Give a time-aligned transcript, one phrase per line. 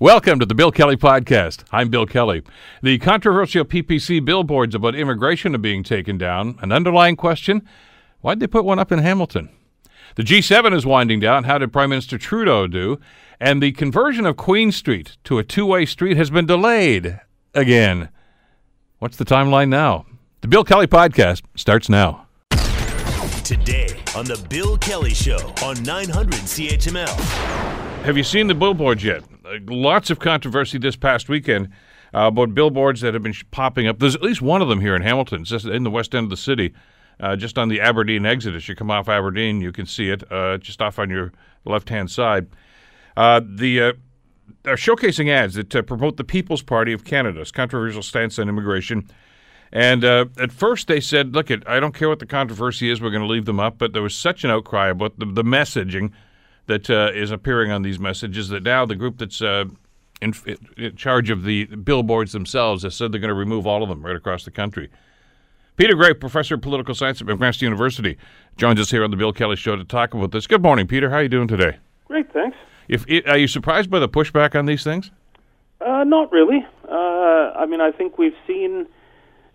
[0.00, 1.64] Welcome to the Bill Kelly Podcast.
[1.72, 2.44] I'm Bill Kelly.
[2.84, 6.56] The controversial PPC billboards about immigration are being taken down.
[6.62, 7.66] An underlying question
[8.20, 9.48] why'd they put one up in Hamilton?
[10.14, 11.42] The G7 is winding down.
[11.42, 13.00] How did Prime Minister Trudeau do?
[13.40, 17.18] And the conversion of Queen Street to a two way street has been delayed
[17.52, 18.08] again.
[19.00, 20.06] What's the timeline now?
[20.42, 22.28] The Bill Kelly Podcast starts now.
[23.42, 27.08] Today on The Bill Kelly Show on 900 CHML.
[28.04, 29.24] Have you seen the billboards yet?
[29.48, 31.68] Uh, lots of controversy this past weekend
[32.14, 33.98] uh, about billboards that have been sh- popping up.
[33.98, 36.30] There's at least one of them here in Hamilton, just in the west end of
[36.30, 36.74] the city,
[37.20, 38.54] uh, just on the Aberdeen exit.
[38.54, 41.32] As you come off Aberdeen, you can see it uh, just off on your
[41.64, 42.48] left hand side.
[43.16, 43.92] Uh, the uh,
[44.64, 49.08] are showcasing ads that uh, promote the People's Party of Canada's controversial stance on immigration.
[49.72, 53.00] And uh, at first they said, "Look, it, I don't care what the controversy is.
[53.00, 55.44] We're going to leave them up." But there was such an outcry about the, the
[55.44, 56.12] messaging
[56.68, 59.64] that uh, is appearing on these messages that now the group that's uh,
[60.22, 60.32] in,
[60.76, 64.04] in charge of the billboards themselves has said they're going to remove all of them
[64.04, 64.88] right across the country.
[65.76, 68.18] Peter Graefe, professor of political science at McMaster University,
[68.56, 70.46] joins us here on the Bill Kelly Show to talk about this.
[70.46, 71.08] Good morning, Peter.
[71.10, 71.78] How are you doing today?
[72.06, 72.56] Great, thanks.
[72.88, 75.10] If are you surprised by the pushback on these things?
[75.80, 76.66] Uh, not really.
[76.90, 78.86] Uh, I mean, I think we've seen,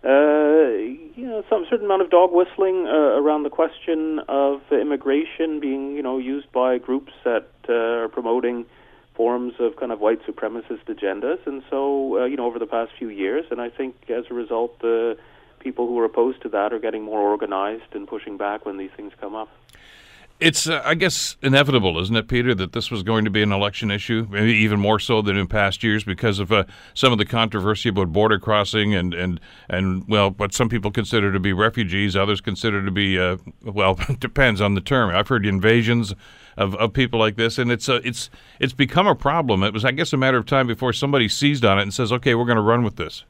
[0.04, 5.94] you know, some certain amount of dog whistling uh, around the question of immigration being,
[5.96, 8.66] you know, used by groups that uh, are promoting
[9.14, 12.90] forms of kind of white supremacist agendas, and so, uh, you know, over the past
[12.98, 15.16] few years, and I think as a result, the
[15.60, 18.90] people who are opposed to that are getting more organized and pushing back when these
[18.96, 19.48] things come up.
[20.40, 23.52] It's, uh, I guess, inevitable, isn't it, Peter, that this was going to be an
[23.52, 27.18] election issue, maybe even more so than in past years because of uh, some of
[27.18, 31.52] the controversy about border crossing and, and, and, well, what some people consider to be
[31.52, 35.14] refugees, others consider to be, uh, well, depends on the term.
[35.14, 36.12] I've heard invasions
[36.56, 39.62] of, of people like this, and it's, uh, it's, it's become a problem.
[39.62, 42.12] It was, I guess, a matter of time before somebody seized on it and says,
[42.12, 43.24] okay, we're going to run with this.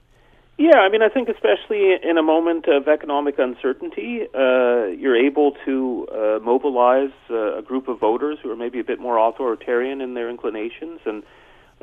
[0.56, 5.56] Yeah, I mean, I think especially in a moment of economic uncertainty, uh, you're able
[5.64, 10.00] to uh, mobilize uh, a group of voters who are maybe a bit more authoritarian
[10.00, 11.24] in their inclinations and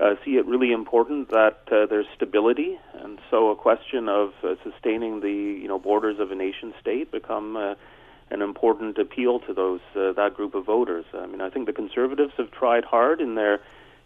[0.02, 2.80] uh, see it really important that uh, there's stability.
[2.94, 7.12] And so, a question of uh, sustaining the you know borders of a nation state
[7.12, 11.03] become an important appeal to those that group of voters.
[11.14, 13.59] I mean, I think the conservatives have tried hard in their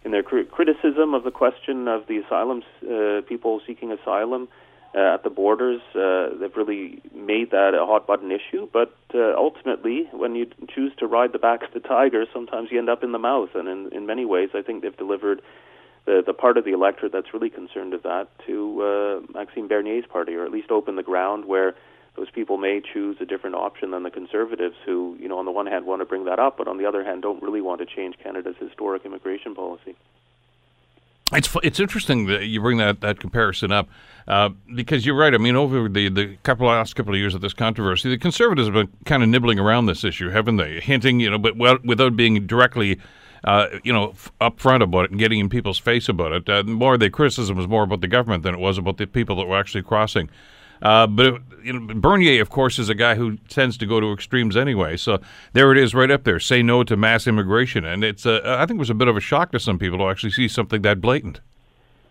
[0.05, 4.47] in their cri- criticism of the question of the asylum uh, people seeking asylum
[4.93, 5.81] uh, at the borders.
[5.93, 8.69] Uh, they've really made that a hot button issue.
[8.71, 12.77] But uh, ultimately, when you choose to ride the back of the tiger, sometimes you
[12.77, 13.49] end up in the mouth.
[13.55, 15.41] And in, in many ways, I think they've delivered
[16.05, 20.05] the, the part of the electorate that's really concerned with that to uh, Maxime Bernier's
[20.05, 21.73] party, or at least open the ground where
[22.15, 25.51] those people may choose a different option than the conservatives who, you know, on the
[25.51, 27.79] one hand want to bring that up, but on the other hand don't really want
[27.79, 29.95] to change Canada's historic immigration policy.
[31.33, 33.89] It's it's interesting that you bring that, that comparison up
[34.27, 35.33] uh, because you're right.
[35.33, 38.67] I mean, over the, the couple last couple of years of this controversy, the conservatives
[38.67, 40.79] have been kind of nibbling around this issue, haven't they?
[40.79, 42.99] Hinting, you know, but well, without being directly,
[43.43, 46.47] uh, you know, f- upfront about it and getting in people's face about it.
[46.47, 49.35] Uh, more the criticism was more about the government than it was about the people
[49.37, 50.29] that were actually crossing.
[50.85, 53.99] Uh, but it, you know, Bernier, of course, is a guy who tends to go
[53.99, 54.97] to extremes anyway.
[54.97, 55.19] So
[55.53, 56.39] there it is, right up there.
[56.39, 58.23] Say no to mass immigration, and it's.
[58.23, 60.29] Uh, I think it was a bit of a shock to some people to actually
[60.29, 61.41] see something that blatant.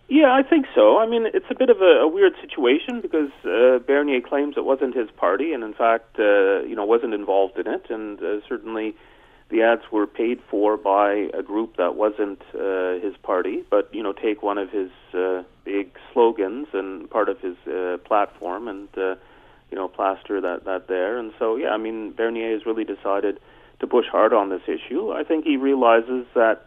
[0.08, 0.98] Yeah, I think so.
[0.98, 4.64] I mean, it's a bit of a, a weird situation because uh, Bernier claims it
[4.64, 8.40] wasn't his party, and in fact, uh, you know, wasn't involved in it, and uh,
[8.48, 8.96] certainly
[9.50, 13.62] the ads were paid for by a group that wasn't uh, his party.
[13.68, 17.98] But you know, take one of his uh, big slogans and part of his uh,
[18.04, 19.16] platform, and uh,
[19.70, 21.18] you know, plaster that that there.
[21.18, 23.38] And so, yeah, I mean, Bernier has really decided
[23.80, 25.12] to push hard on this issue.
[25.12, 26.66] I think he realizes that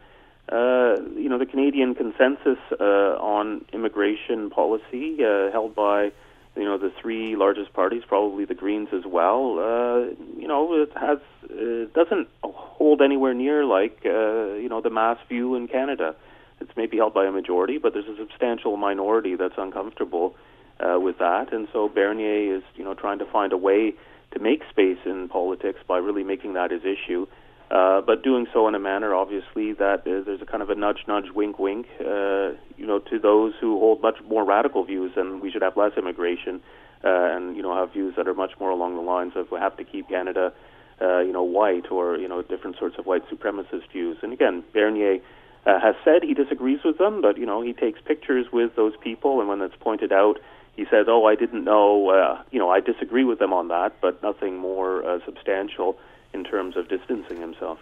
[0.50, 6.12] uh, you know, the Canadian consensus uh, on immigration policy, uh, held by
[6.58, 9.60] you know the three largest parties, probably the Greens as well.
[9.60, 11.20] Uh, you know, it has
[11.50, 16.16] it doesn't hold anywhere near like uh, you know the mass view in Canada.
[16.60, 20.36] It's maybe held by a majority, but there's a substantial minority that's uncomfortable
[20.80, 23.94] uh, with that, and so Bernier is you know trying to find a way
[24.32, 27.28] to make space in politics by really making that his issue.
[27.70, 30.76] Uh, but doing so in a manner, obviously, that is, there's a kind of a
[30.76, 32.52] nudge, nudge, wink, wink, uh,
[32.88, 35.92] you know, to those who hold much more radical views, and we should have less
[35.98, 36.62] immigration,
[37.04, 39.60] uh, and you know, have views that are much more along the lines of we
[39.60, 40.54] have to keep Canada,
[41.02, 44.18] uh, you know, white, or you know, different sorts of white supremacist views.
[44.22, 45.20] And again, Bernier
[45.66, 48.94] uh, has said he disagrees with them, but you know, he takes pictures with those
[49.04, 50.40] people, and when that's pointed out,
[50.78, 52.10] he says, "Oh, I didn't know.
[52.10, 55.98] Uh, you know, I disagree with them on that, but nothing more uh, substantial."
[56.34, 57.80] in terms of distancing himself.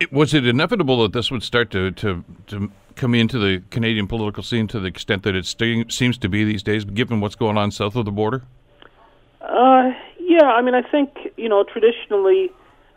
[0.00, 4.06] It, was it inevitable that this would start to, to, to come into the Canadian
[4.06, 7.34] political scene to the extent that it st- seems to be these days, given what's
[7.34, 8.42] going on south of the border?
[9.40, 9.90] Uh,
[10.20, 12.50] yeah, I mean, I think, you know, traditionally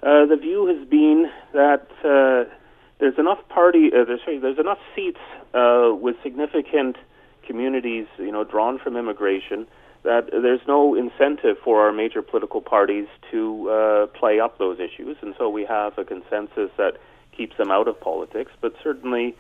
[0.03, 2.51] uh, the view has been that uh,
[2.99, 5.19] there's enough party, uh, there's, sorry, there's enough seats
[5.53, 6.97] uh, with significant
[7.47, 9.67] communities, you know, drawn from immigration
[10.03, 15.17] that there's no incentive for our major political parties to uh, play up those issues,
[15.21, 16.93] and so we have a consensus that
[17.35, 18.51] keeps them out of politics.
[18.61, 19.35] But certainly,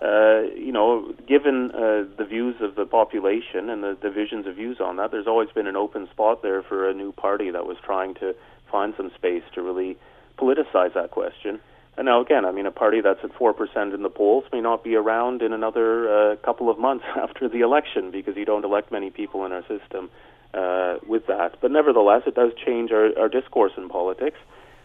[0.00, 4.78] uh, you know, given uh, the views of the population and the divisions of views
[4.80, 7.76] on that, there's always been an open spot there for a new party that was
[7.84, 8.34] trying to
[8.70, 9.96] find some space to really
[10.38, 11.60] politicize that question.
[11.96, 14.84] And now, again, I mean, a party that's at 4% in the polls may not
[14.84, 18.92] be around in another uh, couple of months after the election because you don't elect
[18.92, 20.10] many people in our system
[20.52, 21.56] uh, with that.
[21.60, 24.38] But nevertheless, it does change our, our discourse in politics.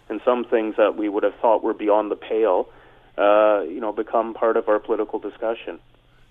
[0.09, 2.67] And some things that we would have thought were beyond the pale,
[3.17, 5.79] uh, you know, become part of our political discussion.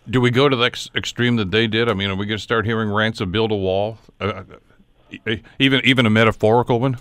[0.08, 1.88] Do we go to the ex- extreme that they did?
[1.88, 4.42] I mean, are we going to start hearing rants of build a wall, uh,
[5.26, 6.96] uh, even even a metaphorical one?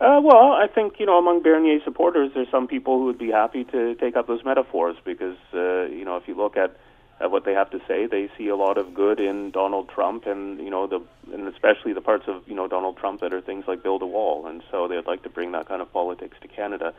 [0.00, 3.30] Uh, well, I think you know among Bernier supporters, there's some people who would be
[3.32, 6.76] happy to take up those metaphors because uh, you know if you look at,
[7.20, 10.26] at what they have to say, they see a lot of good in Donald Trump,
[10.26, 11.02] and you know the
[11.32, 14.06] and especially the parts of you know Donald Trump that are things like build a
[14.06, 16.94] wall, and so they'd like to bring that kind of politics to Canada.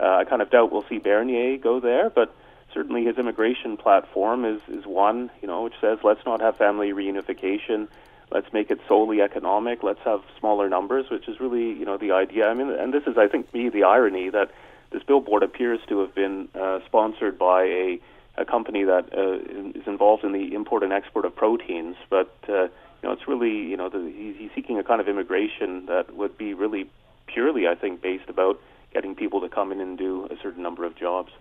[0.00, 2.34] Uh, I kind of doubt we'll see Bernier go there, but
[2.74, 6.92] certainly his immigration platform is is one you know which says let's not have family
[6.92, 7.86] reunification
[8.30, 9.82] let's make it solely economic.
[9.82, 12.48] Let's have smaller numbers, which is really, you know, the idea.
[12.48, 14.50] I mean, and this is, I think, me the irony that
[14.90, 18.00] this billboard appears to have been uh, sponsored by a,
[18.36, 22.62] a company that uh, is involved in the import and export of proteins, but uh,
[22.62, 26.36] you know, it's really, you know, the, he's seeking a kind of immigration that would
[26.36, 26.90] be really
[27.26, 28.60] purely, I think, based about
[28.92, 31.32] getting people to come in and do a certain number of jobs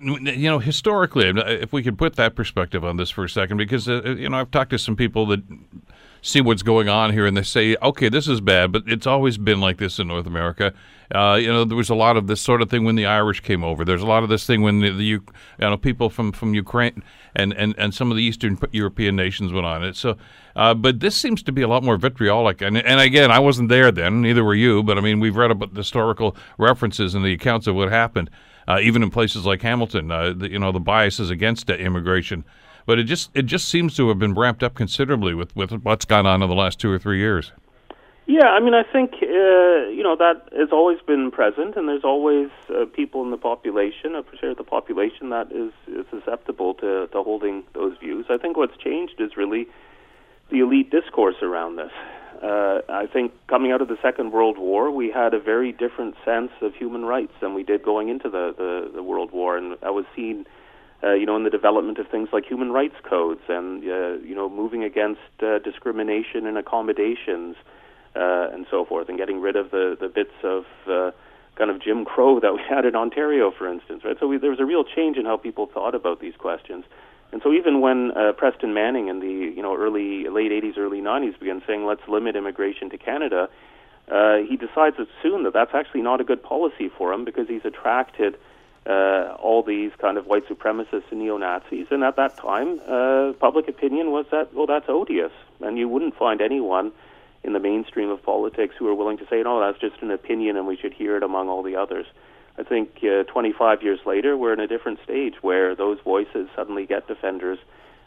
[0.00, 3.88] you know, historically, if we could put that perspective on this for a second, because
[3.88, 5.42] uh, you know, I've talked to some people that
[6.22, 9.36] see what's going on here, and they say, okay, this is bad, but it's always
[9.36, 10.72] been like this in North America.
[11.14, 13.40] Uh, you know, there was a lot of this sort of thing when the Irish
[13.40, 13.84] came over.
[13.84, 15.22] There's a lot of this thing when the, the you
[15.58, 17.02] know people from, from Ukraine
[17.36, 19.96] and, and, and some of the Eastern European nations went on it.
[19.96, 20.16] So,
[20.56, 22.62] uh, but this seems to be a lot more vitriolic.
[22.62, 24.82] And and again, I wasn't there then, neither were you.
[24.82, 28.30] But I mean, we've read about the historical references and the accounts of what happened
[28.68, 30.10] uh, even in places like Hamilton.
[30.10, 32.44] Uh, the, you know, the bias is against immigration,
[32.86, 36.04] but it just it just seems to have been ramped up considerably with with what's
[36.04, 37.52] gone on in the last two or three years.
[38.26, 42.04] Yeah, I mean, I think uh, you know that has always been present, and there's
[42.04, 46.72] always uh, people in the population, a percent of the population that is, is susceptible
[46.74, 48.24] to, to holding those views.
[48.30, 49.66] I think what's changed is really
[50.50, 51.92] the elite discourse around this.
[52.44, 56.14] Uh, I think coming out of the Second World War, we had a very different
[56.26, 59.78] sense of human rights than we did going into the, the, the World War, and
[59.82, 60.44] I was seen,
[61.02, 64.34] uh, you know, in the development of things like human rights codes and uh, you
[64.34, 67.56] know moving against uh, discrimination and accommodations
[68.14, 71.12] uh, and so forth, and getting rid of the the bits of uh,
[71.56, 74.18] kind of Jim Crow that we had in Ontario, for instance, right?
[74.20, 76.84] So we, there was a real change in how people thought about these questions.
[77.34, 81.00] And so even when uh, Preston Manning in the you know early late 80s, early
[81.00, 83.48] 90s began saying let's limit immigration to Canada,
[84.08, 87.48] uh, he decides that soon that that's actually not a good policy for him because
[87.48, 88.38] he's attracted
[88.86, 91.88] uh, all these kind of white supremacists and neo Nazis.
[91.90, 96.16] And at that time, uh, public opinion was that well that's odious, and you wouldn't
[96.16, 96.92] find anyone
[97.42, 100.56] in the mainstream of politics who are willing to say no that's just an opinion
[100.56, 102.06] and we should hear it among all the others.
[102.58, 106.86] I think uh, 25 years later, we're in a different stage where those voices suddenly
[106.86, 107.58] get defenders,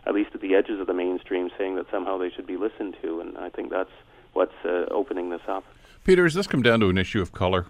[0.05, 2.95] at least at the edges of the mainstream, saying that somehow they should be listened
[3.01, 3.19] to.
[3.19, 3.91] And I think that's
[4.33, 5.65] what's uh, opening this up.
[6.05, 7.65] Peter, does this come down to an issue of color?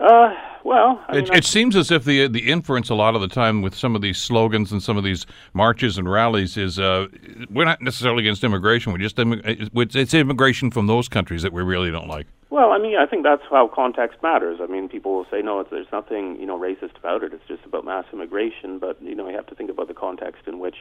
[0.00, 3.20] Uh, well, I mean, it, it, seems as if the the inference a lot of
[3.20, 6.80] the time with some of these slogans and some of these marches and rallies is
[6.80, 7.06] uh,
[7.48, 8.92] we're not necessarily against immigration.
[8.92, 12.26] We're just it's immigration from those countries that we really don't like.
[12.54, 14.60] Well, I mean, I think that's how context matters.
[14.62, 17.32] I mean, people will say, no, there's nothing, you know, racist about it.
[17.32, 18.78] It's just about mass immigration.
[18.78, 20.76] But, you know, you have to think about the context in which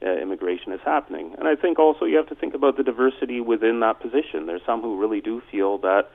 [0.00, 1.34] uh, immigration is happening.
[1.36, 4.46] And I think also you have to think about the diversity within that position.
[4.46, 6.08] There's some who really do feel that,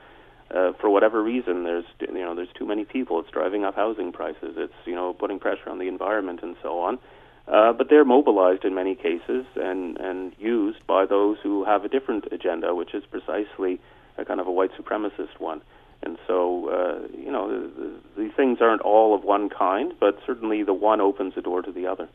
[0.50, 3.20] uh, for whatever reason, there's, you know, there's too many people.
[3.20, 4.54] It's driving up housing prices.
[4.56, 6.98] It's, you know, putting pressure on the environment and so on.
[7.46, 11.90] Uh, but they're mobilized in many cases and, and used by those who have a
[11.90, 13.78] different agenda, which is precisely
[14.18, 15.62] a kind of a white supremacist one.
[16.02, 20.62] And so, uh, you know, the, these things aren't all of one kind, but certainly
[20.62, 22.08] the one opens the door to the other.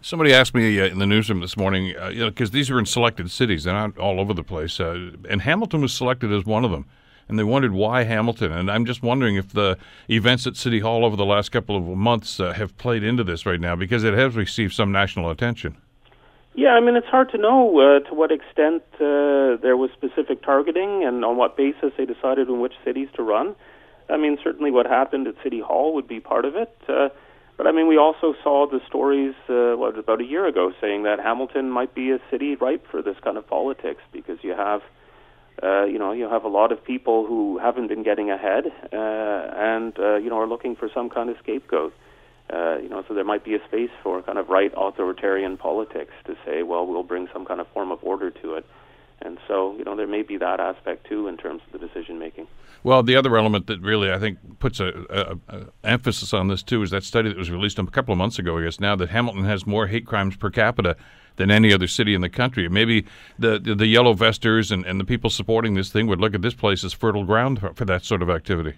[0.00, 2.78] Somebody asked me uh, in the newsroom this morning, uh, you know, because these are
[2.78, 6.44] in selected cities, they're not all over the place, uh, and Hamilton was selected as
[6.44, 6.86] one of them.
[7.28, 8.52] and they wondered why Hamilton.
[8.52, 9.78] And I'm just wondering if the
[10.10, 13.46] events at City Hall over the last couple of months uh, have played into this
[13.46, 15.76] right now because it has received some national attention.
[16.54, 20.42] Yeah, I mean, it's hard to know uh, to what extent uh, there was specific
[20.42, 23.54] targeting and on what basis they decided in which cities to run.
[24.10, 26.76] I mean, certainly what happened at City Hall would be part of it.
[26.86, 27.08] Uh,
[27.56, 31.04] but I mean, we also saw the stories uh, what about a year ago saying
[31.04, 34.82] that Hamilton might be a city ripe for this kind of politics because you have,
[35.62, 38.96] uh, you know, you have a lot of people who haven't been getting ahead uh,
[38.96, 41.94] and uh, you know are looking for some kind of scapegoat.
[42.50, 46.12] Uh, you know, so there might be a space for kind of right authoritarian politics
[46.26, 48.66] to say, well, we'll bring some kind of form of order to it.
[49.24, 52.18] And so, you know, there may be that aspect too in terms of the decision
[52.18, 52.48] making.
[52.82, 56.62] Well, the other element that really I think puts a, a, a, emphasis on this
[56.62, 58.58] too is that study that was released a couple of months ago.
[58.58, 60.96] I guess now that Hamilton has more hate crimes per capita
[61.36, 62.68] than any other city in the country.
[62.68, 63.06] Maybe
[63.38, 66.42] the the, the yellow vesters and, and the people supporting this thing would look at
[66.42, 68.74] this place as fertile ground for, for that sort of activity.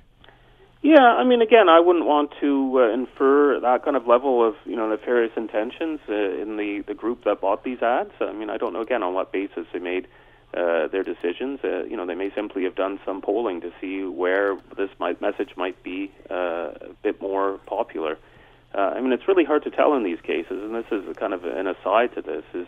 [0.85, 4.55] Yeah, I mean, again, I wouldn't want to uh, infer that kind of level of
[4.67, 8.13] you know nefarious intentions uh, in the the group that bought these ads.
[8.21, 10.07] I mean, I don't know again on what basis they made
[10.53, 11.61] uh, their decisions.
[11.65, 15.23] Uh, you know, they may simply have done some polling to see where this might,
[15.23, 16.35] message might be uh,
[16.83, 18.19] a bit more popular.
[18.75, 21.33] Uh, I mean, it's really hard to tell in these cases, and this is kind
[21.33, 22.45] of an aside to this.
[22.53, 22.67] Is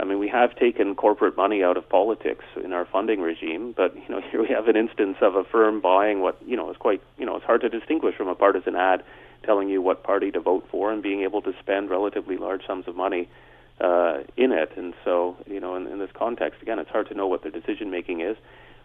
[0.00, 3.94] I mean, we have taken corporate money out of politics in our funding regime, but
[3.94, 6.76] you know, here we have an instance of a firm buying what you know is
[6.76, 9.02] quite you know it's hard to distinguish from a partisan ad
[9.44, 12.86] telling you what party to vote for and being able to spend relatively large sums
[12.86, 13.28] of money
[13.80, 14.72] uh, in it.
[14.76, 17.50] And so, you know, in, in this context, again, it's hard to know what their
[17.50, 18.36] decision making is,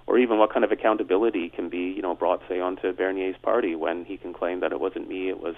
[0.07, 3.75] or even what kind of accountability can be, you know, brought say onto Bernier's party
[3.75, 5.55] when he can claim that it wasn't me, it was,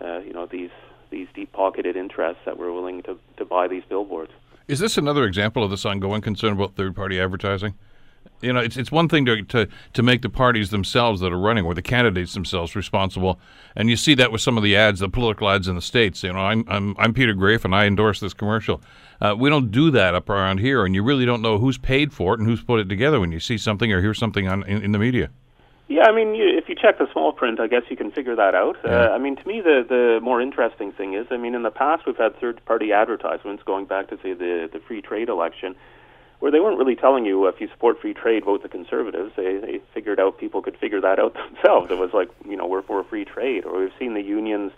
[0.00, 0.70] uh, you know, these
[1.10, 4.32] these deep pocketed interests that were willing to to buy these billboards.
[4.70, 7.74] Is this another example of this ongoing concern about third party advertising?
[8.40, 11.38] You know, it's it's one thing to, to to make the parties themselves that are
[11.38, 13.40] running or the candidates themselves responsible,
[13.74, 16.22] and you see that with some of the ads, the political ads in the states.
[16.22, 18.80] You know, I'm I'm I'm Peter Graefe and I endorse this commercial.
[19.20, 22.12] Uh, we don't do that up around here, and you really don't know who's paid
[22.12, 24.62] for it and who's put it together when you see something or hear something on
[24.68, 25.30] in, in the media.
[25.90, 28.36] Yeah, I mean, you, if you check the small print, I guess you can figure
[28.36, 28.76] that out.
[28.84, 28.92] Yeah.
[28.92, 31.72] Uh, I mean, to me, the the more interesting thing is, I mean, in the
[31.72, 35.74] past we've had third party advertisements going back to say the the free trade election
[36.38, 39.32] where they weren't really telling you if you support free trade, vote the conservatives.
[39.34, 41.90] They they figured out people could figure that out themselves.
[41.90, 44.70] It was like you know we're for free trade, or we've seen the unions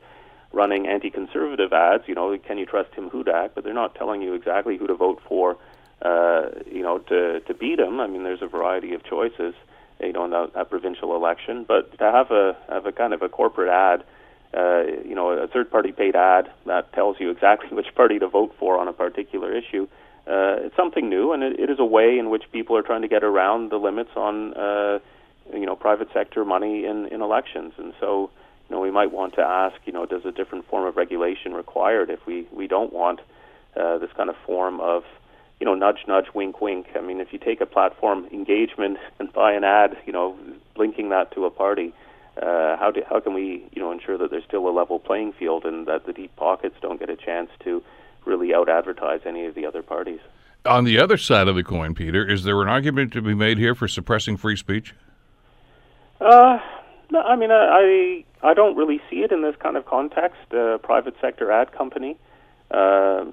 [0.50, 2.04] running anti-conservative ads.
[2.07, 3.50] You know, can you trust Tim Hudak?
[3.54, 5.59] But they're not telling you exactly who to vote for.
[6.00, 8.00] Uh, you know, to to beat him.
[8.00, 9.54] I mean, there's a variety of choices.
[10.00, 13.22] You know, in that, that provincial election, but to have a have a kind of
[13.22, 14.04] a corporate ad.
[14.54, 18.54] Uh, you know, a third-party paid ad that tells you exactly which party to vote
[18.58, 19.88] for on a particular issue
[20.26, 23.02] uh, it's something new, and it, it is a way in which people are trying
[23.02, 24.99] to get around the limits on, uh,
[25.52, 27.72] you know, private sector money in, in elections.
[27.76, 28.30] And so,
[28.68, 31.54] you know, we might want to ask, you know, does a different form of regulation
[31.54, 33.20] required if we we don't want
[33.76, 35.02] uh, this kind of form of,
[35.61, 36.87] you know, nudge, nudge, wink, wink.
[36.97, 40.37] I mean, if you take a platform engagement and buy an ad, you know,
[40.76, 41.92] linking that to a party.
[42.40, 45.35] Uh, how do, how can we you know ensure that there's still a level playing
[45.35, 47.82] field and that the deep pockets don't get a chance to
[48.25, 50.21] really out advertise any of the other parties.
[50.64, 53.59] On the other side of the coin, Peter, is there an argument to be made
[53.59, 54.94] here for suppressing free speech?
[56.21, 56.59] Uh,
[57.11, 60.52] no, I mean, I I don't really see it in this kind of context.
[60.52, 62.16] A private sector ad company.
[62.71, 63.25] Uh,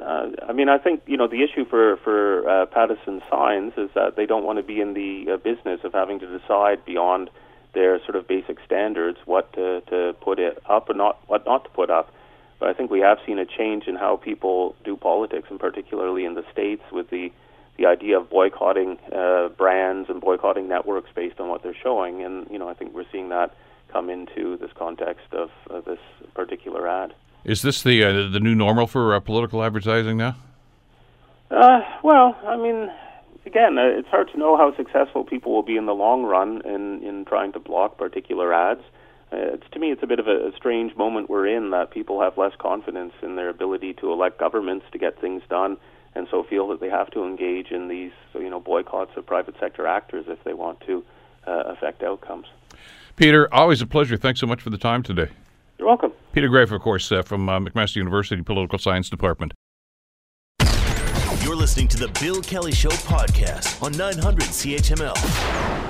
[0.00, 3.90] uh, I mean, I think you know the issue for for uh, Pattison Signs is
[3.94, 7.30] that they don't want to be in the uh, business of having to decide beyond
[7.74, 11.64] their sort of basic standards what to, to put it up and not what not
[11.64, 12.12] to put up.
[12.58, 16.24] But I think we have seen a change in how people do politics, and particularly
[16.24, 17.32] in the states, with the
[17.76, 22.22] the idea of boycotting uh, brands and boycotting networks based on what they're showing.
[22.22, 23.54] And you know, I think we're seeing that
[23.92, 25.98] come into this context of, of this
[26.34, 27.14] particular ad.
[27.46, 30.36] Is this the uh, the new normal for uh, political advertising now?
[31.50, 32.90] Uh, well, I mean,
[33.46, 36.60] again, uh, it's hard to know how successful people will be in the long run
[36.66, 38.82] in in trying to block particular ads
[39.32, 41.90] uh, it's, to me, it's a bit of a, a strange moment we're in that
[41.90, 45.76] people have less confidence in their ability to elect governments to get things done,
[46.14, 49.56] and so feel that they have to engage in these, you know, boycotts of private
[49.58, 51.04] sector actors if they want to
[51.46, 52.46] uh, affect outcomes.
[53.16, 54.16] Peter, always a pleasure.
[54.16, 55.30] Thanks so much for the time today.
[55.78, 56.12] You're welcome.
[56.32, 59.52] Peter Graefe, of course, uh, from uh, McMaster University Political Science Department.
[61.42, 65.16] You're listening to the Bill Kelly Show podcast on 900 CHML.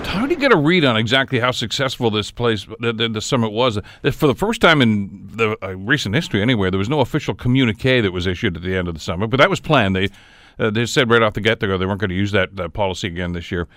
[0.06, 3.20] How do you get a read on exactly how successful this place, the, the, the
[3.20, 3.78] summit was?
[4.12, 8.02] For the first time in the uh, recent history, anyway, there was no official communique
[8.02, 9.96] that was issued at the end of the summit, but that was planned.
[9.96, 10.10] They
[10.58, 12.72] Uh, they said right off the get go they weren't going to use that, that
[12.72, 13.68] policy again this year.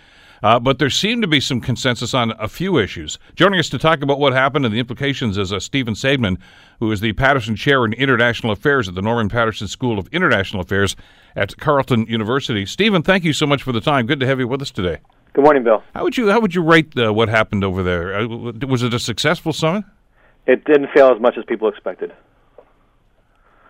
[0.42, 3.20] Uh, but there seemed to be some consensus on a few issues.
[3.36, 6.38] Joining us to talk about what happened and the implications is uh, Stephen Saideman,
[6.80, 10.62] who is the Paterson Chair in International Affairs at the Norman Paterson School of International
[10.62, 10.96] Affairs
[11.36, 12.66] at Carleton University.
[12.66, 14.06] Stephen, thank you so much for the time.
[14.06, 15.00] Good to have you with us today.
[15.34, 15.84] Good morning, Bill.
[15.94, 18.16] How would you how would you rate uh, what happened over there?
[18.16, 19.86] Uh, was it a successful summit?
[20.48, 22.12] It didn't fail as much as people expected.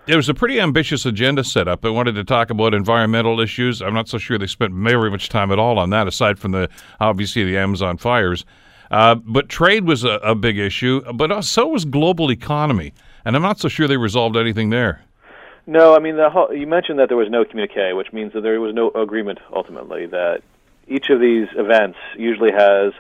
[0.06, 1.82] There was a pretty ambitious agenda set up.
[1.82, 3.82] They wanted to talk about environmental issues.
[3.82, 6.52] I'm not so sure they spent very much time at all on that, aside from
[6.52, 8.44] the obviously the Amazon fires.
[8.90, 12.92] Uh, but trade was a, a big issue, but so was global economy,
[13.24, 15.04] and I'm not so sure they resolved anything there.
[15.68, 18.42] No, I mean the whole, you mentioned that there was no communique, which means that
[18.42, 20.08] there was no agreement ultimately.
[20.08, 20.42] That
[20.88, 22.94] each of these events usually has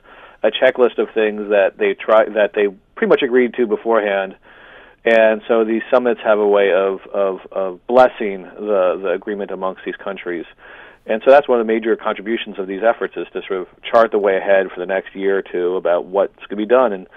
[0.43, 4.35] a checklist of things that they try that they pretty much agreed to beforehand
[5.05, 9.81] and so these summits have a way of, of, of blessing the, the agreement amongst
[9.85, 10.45] these countries.
[11.05, 13.67] And so that's one of the major contributions of these efforts is to sort of
[13.81, 16.65] chart the way ahead for the next year or two about what's going to be
[16.65, 16.91] done.
[16.93, 17.07] And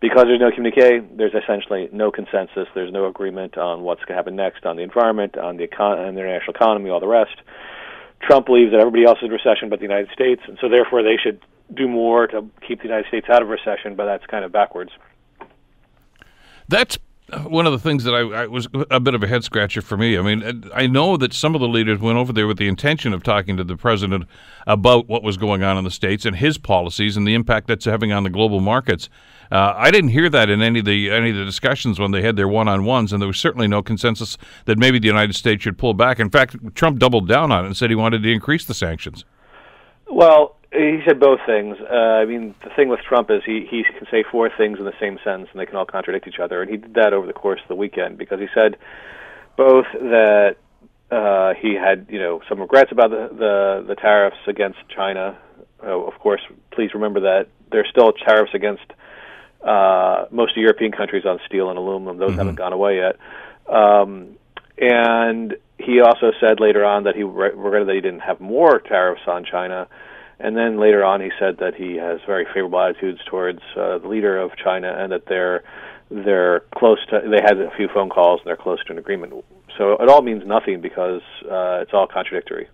[0.00, 2.66] because there's no communique, there's essentially no consensus.
[2.74, 5.98] There's no agreement on what's going to happen next on the environment, on the, econ-
[5.98, 7.36] on the international economy, all the rest.
[8.22, 11.02] Trump believes that everybody else is in recession but the United States, and so therefore
[11.02, 11.40] they should
[11.72, 14.90] do more to keep the United States out of recession, but that's kind of backwards.
[16.68, 16.98] That's
[17.44, 19.96] one of the things that I, I, was a bit of a head scratcher for
[19.96, 20.16] me.
[20.16, 23.12] I mean, I know that some of the leaders went over there with the intention
[23.12, 24.24] of talking to the president
[24.66, 27.84] about what was going on in the states and his policies and the impact that's
[27.84, 29.10] having on the global markets.
[29.52, 32.22] Uh, I didn't hear that in any of the any of the discussions when they
[32.22, 35.78] had their one-on-ones, and there was certainly no consensus that maybe the United States should
[35.78, 36.20] pull back.
[36.20, 39.24] In fact, Trump doubled down on it and said he wanted to increase the sanctions.
[40.06, 41.76] Well, he said both things.
[41.80, 44.84] Uh, I mean, the thing with Trump is he he can say four things in
[44.84, 46.60] the same sentence, and they can all contradict each other.
[46.60, 48.76] And he did that over the course of the weekend because he said
[49.56, 50.56] both that
[51.10, 55.38] uh, he had you know some regrets about the the, the tariffs against China.
[55.82, 58.84] Uh, of course, please remember that there's still tariffs against
[59.64, 62.18] uh, most European countries on steel and aluminum.
[62.18, 62.38] Those mm-hmm.
[62.38, 63.16] haven't gone away yet.
[63.74, 64.36] Um,
[64.76, 69.22] and he also said later on that he regretted that he didn't have more tariffs
[69.26, 69.88] on China
[70.40, 74.08] and then later on, he said that he has very favorable attitudes towards uh, the
[74.08, 75.64] leader of China, and that they're
[76.10, 77.20] they're close to.
[77.28, 79.32] They had a few phone calls, and they're close to an agreement.
[79.76, 82.68] So it all means nothing because uh, it's all contradictory.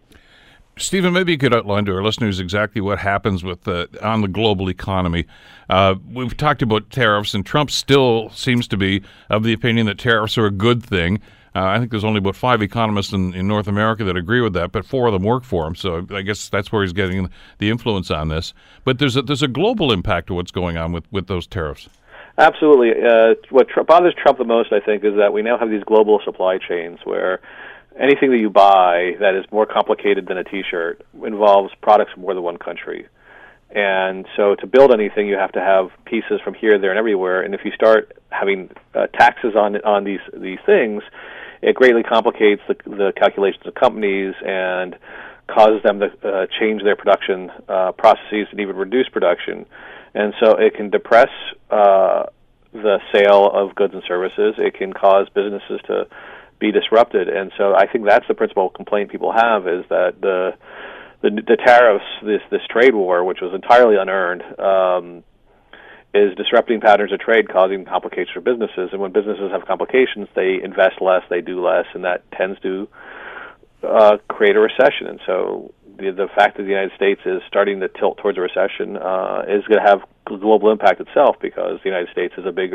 [0.76, 4.28] Stephen, maybe you could outline to our listeners exactly what happens with the, on the
[4.28, 5.24] global economy.
[5.70, 9.98] Uh, we've talked about tariffs, and Trump still seems to be of the opinion that
[9.98, 11.20] tariffs are a good thing.
[11.54, 14.54] Uh, I think there's only about five economists in, in North America that agree with
[14.54, 15.76] that, but four of them work for him.
[15.76, 18.52] So I guess that's where he's getting the influence on this.
[18.84, 21.88] But there's a, there's a global impact to what's going on with, with those tariffs.
[22.36, 22.90] Absolutely.
[23.00, 26.20] Uh, what bothers Trump the most, I think, is that we now have these global
[26.24, 27.40] supply chains where
[27.98, 32.34] anything that you buy that is more complicated than a T-shirt involves products from more
[32.34, 33.06] than one country.
[33.70, 37.42] And so to build anything, you have to have pieces from here, there, and everywhere.
[37.42, 41.02] And if you start having uh, taxes on on these these things,
[41.64, 44.96] it greatly complicates the, the calculations of companies and
[45.46, 49.66] causes them to uh, change their production uh, processes and even reduce production.
[50.14, 51.30] And so it can depress
[51.70, 52.24] uh,
[52.72, 54.54] the sale of goods and services.
[54.58, 56.06] It can cause businesses to
[56.58, 57.28] be disrupted.
[57.28, 60.54] And so I think that's the principal complaint people have is that the
[61.22, 65.24] the, the tariffs, this this trade war, which was entirely unearned, um,
[66.14, 68.90] is disrupting patterns of trade, causing complications for businesses.
[68.92, 72.88] And when businesses have complications, they invest less, they do less, and that tends to
[73.82, 75.08] uh, create a recession.
[75.08, 78.40] And so the, the fact that the United States is starting to tilt towards a
[78.40, 82.52] recession uh, is going to have global impact itself because the United States is a
[82.52, 82.74] big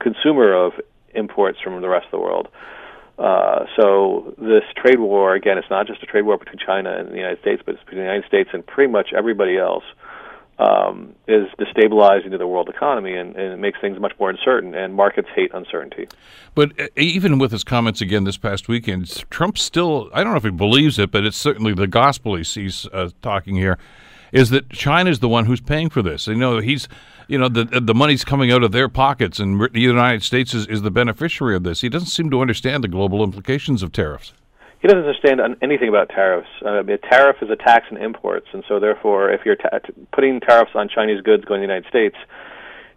[0.00, 0.72] consumer of
[1.14, 2.48] imports from the rest of the world.
[3.18, 7.08] Uh, so this trade war, again, it's not just a trade war between China and
[7.08, 9.84] the United States, but it's between the United States and pretty much everybody else
[10.58, 14.74] um, is destabilizing to the world economy and, and, it makes things much more uncertain.
[14.74, 16.08] And markets hate uncertainty.
[16.54, 20.44] But even with his comments again this past weekend, Trump still, I don't know if
[20.44, 23.78] he believes it, but it's certainly the gospel he sees uh, talking here,
[24.32, 26.26] is that China is the one who's paying for this.
[26.26, 26.88] You know, he's,
[27.28, 30.66] you know, the the money's coming out of their pockets, and the United States is,
[30.66, 31.82] is the beneficiary of this.
[31.82, 34.32] He doesn't seem to understand the global implications of tariffs
[34.80, 36.48] he doesn't understand anything about tariffs.
[36.64, 39.78] Uh, a tariff is a tax on imports, and so therefore, if you're ta-
[40.12, 42.16] putting tariffs on Chinese goods going to the United States,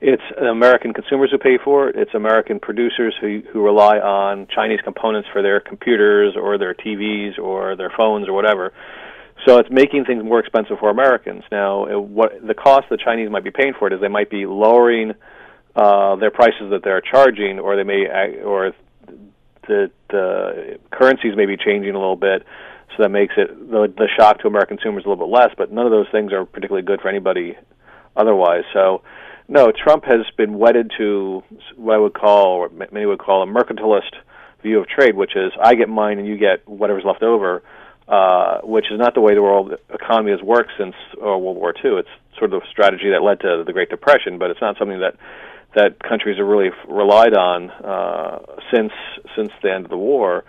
[0.02, 1.96] it's American consumers who pay for it.
[1.96, 7.38] It's American producers who who rely on Chinese components for their computers or their TVs
[7.38, 8.72] or their phones or whatever.
[9.46, 11.44] So it's making things more expensive for Americans.
[11.52, 14.30] Now, uh, what the cost the Chinese might be paying for it is they might
[14.30, 15.13] be lowering
[15.76, 18.06] uh, their prices that they're charging, or they may,
[18.44, 18.74] or
[19.69, 22.43] the, the currencies may be changing a little bit,
[22.89, 25.51] so so that makes it the the shock to American consumers a little bit less.
[25.58, 27.58] But none of those things are particularly good for anybody
[28.17, 28.63] otherwise.
[28.73, 29.03] So,
[29.47, 31.43] no, Trump has been wedded to
[31.77, 34.12] what I would call, or many would call, a mercantilist
[34.62, 37.63] view of trade, which is I get mine and you get whatever's left over.
[38.08, 41.75] Uh, which is not the way the world economy has worked since uh, World War
[41.75, 41.99] II.
[41.99, 44.99] It's sort of the strategy that led to the Great Depression, but it's not something
[45.01, 45.13] that
[45.75, 48.39] that countries have really relied on uh,
[48.73, 48.91] since
[49.36, 50.43] since the end of the war,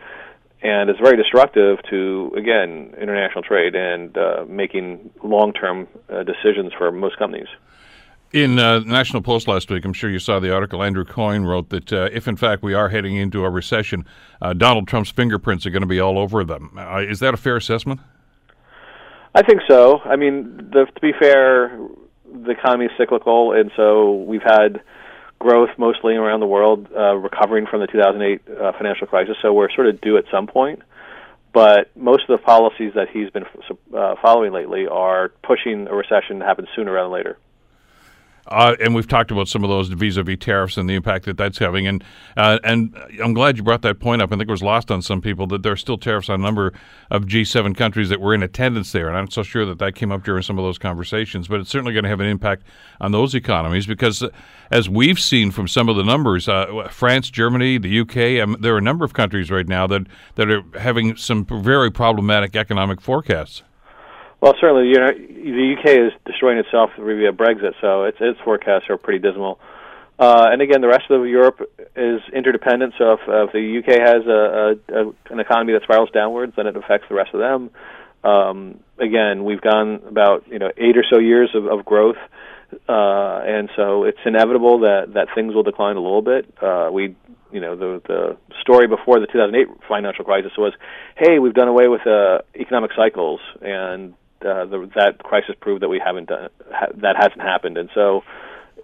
[0.62, 6.72] and it's very destructive to again international trade and uh, making long term uh, decisions
[6.76, 7.48] for most companies.
[8.32, 10.84] In uh, National Post last week, I'm sure you saw the article.
[10.84, 14.06] Andrew Coyne wrote that uh, if, in fact, we are heading into a recession,
[14.40, 16.70] uh, Donald Trump's fingerprints are going to be all over them.
[16.78, 17.98] Uh, is that a fair assessment?
[19.34, 19.98] I think so.
[20.04, 21.76] I mean, the, to be fair,
[22.32, 24.80] the economy is cyclical, and so we've had
[25.40, 29.36] growth mostly around the world, uh, recovering from the 2008 uh, financial crisis.
[29.42, 30.82] So we're sort of due at some point.
[31.52, 33.44] But most of the policies that he's been
[33.96, 37.38] uh, following lately are pushing a recession to happen sooner rather than later.
[38.46, 41.58] Uh, and we've talked about some of those vis-a-vis tariffs and the impact that that's
[41.58, 41.86] having.
[41.86, 42.02] And
[42.36, 44.32] uh, and I'm glad you brought that point up.
[44.32, 46.42] I think it was lost on some people that there are still tariffs on a
[46.42, 46.72] number
[47.10, 49.08] of G7 countries that were in attendance there.
[49.08, 51.48] And I'm so sure that that came up during some of those conversations.
[51.48, 52.64] But it's certainly going to have an impact
[53.00, 54.30] on those economies because, uh,
[54.70, 58.74] as we've seen from some of the numbers, uh, France, Germany, the UK, um, there
[58.74, 63.00] are a number of countries right now that that are having some very problematic economic
[63.00, 63.62] forecasts.
[64.40, 68.88] Well, certainly, you know, the UK is destroying itself via Brexit, so its its forecasts
[68.88, 69.60] are pretty dismal.
[70.18, 71.60] Uh, and again, the rest of Europe
[71.96, 72.94] is interdependent.
[72.98, 76.52] So if, uh, if the UK has a, a, a, an economy that spirals downwards,
[76.56, 77.70] then it affects the rest of them.
[78.22, 82.18] Um, again, we've gone about you know eight or so years of, of growth,
[82.88, 86.46] uh, and so it's inevitable that that things will decline a little bit.
[86.62, 87.14] Uh, we
[87.50, 90.74] you know the the story before the 2008 financial crisis was,
[91.16, 95.88] hey, we've done away with uh, economic cycles, and uh, the, that crisis proved that
[95.88, 98.22] we haven't done ha- that hasn't happened, and so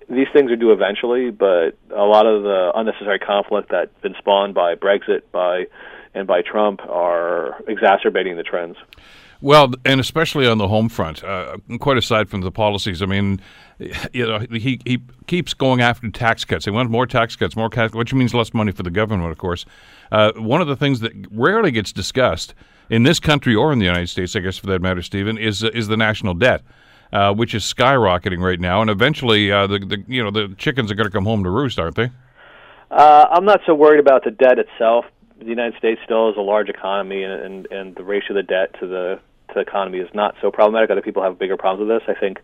[0.08, 1.30] these things are due eventually.
[1.30, 5.66] But a lot of the unnecessary conflict that's been spawned by Brexit, by
[6.14, 8.76] and by Trump, are exacerbating the trends.
[9.40, 13.40] Well, and especially on the home front, uh, quite aside from the policies, I mean,
[14.12, 16.64] you know, he, he keeps going after tax cuts.
[16.64, 19.38] He wants more tax cuts, more tax, which means less money for the government, of
[19.38, 19.66] course.
[20.10, 22.54] Uh, one of the things that rarely gets discussed
[22.88, 25.62] in this country or in the United States, I guess for that matter, Stephen, is
[25.62, 26.62] uh, is the national debt.
[27.12, 30.90] Uh, which is skyrocketing right now, and eventually, uh, the, the you know the chickens
[30.90, 32.10] are going to come home to roost, aren't they?
[32.90, 35.04] I'm not so worried about the debt itself.
[35.38, 38.42] The United States still is a large economy, and, and and the ratio of the
[38.42, 39.20] debt to the
[39.56, 40.90] the economy is not so problematic.
[40.90, 42.06] Other people have bigger problems with this.
[42.08, 42.38] I think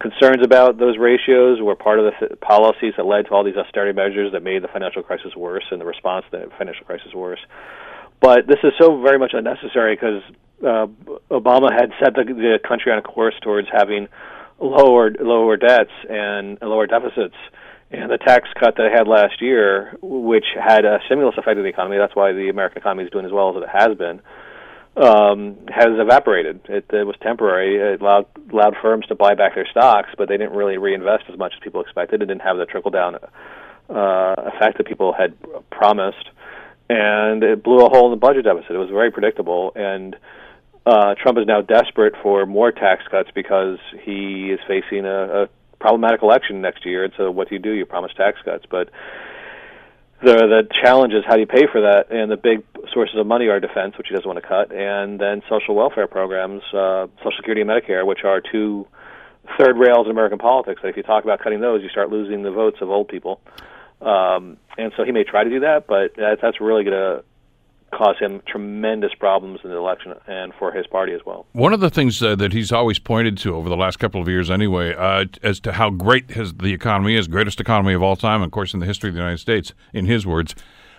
[0.00, 3.56] concerns about those ratios were part of the th- policies that led to all these
[3.56, 7.12] austerity measures that made the financial crisis worse and the response to the financial crisis
[7.14, 7.40] worse.
[8.20, 10.22] But this is so very much unnecessary because
[10.62, 10.86] uh,
[11.30, 14.08] Obama had set the, the country on a course towards having
[14.60, 17.36] lower lower debts and lower deficits.
[17.90, 21.62] And the tax cut that I had last year, which had a stimulus effect on
[21.62, 24.22] the economy, that's why the American economy is doing as well as it has been,
[24.96, 26.60] um, has evaporated.
[26.68, 27.94] It, it was temporary.
[27.94, 31.38] It allowed, allowed firms to buy back their stocks, but they didn't really reinvest as
[31.38, 32.22] much as people expected.
[32.22, 35.34] It didn't have the trickle down uh, effect that people had
[35.70, 36.28] promised
[36.92, 38.72] and it blew a hole in the budget deficit.
[38.72, 40.16] It was very predictable, and
[40.84, 45.48] uh, Trump is now desperate for more tax cuts because he is facing a, a
[45.80, 47.04] problematic election next year.
[47.04, 47.72] And so, what do you do?
[47.72, 48.90] You promise tax cuts, but
[50.22, 52.10] the the challenge is how do you pay for that?
[52.10, 55.20] And the big sources of money are defense, which he doesn't want to cut, and
[55.20, 58.86] then social welfare programs, uh, Social Security and Medicare, which are two
[59.58, 60.80] third rails in American politics.
[60.82, 63.40] That if you talk about cutting those, you start losing the votes of old people.
[64.00, 67.24] Um, and so he may try to do that, but that, that's really going to
[67.92, 71.46] cause him tremendous problems in the election and for his party as well.
[71.52, 74.28] One of the things uh, that he's always pointed to over the last couple of
[74.28, 78.16] years, anyway, uh, as to how great his, the economy is, greatest economy of all
[78.16, 80.54] time, of course, in the history of the United States, in his words,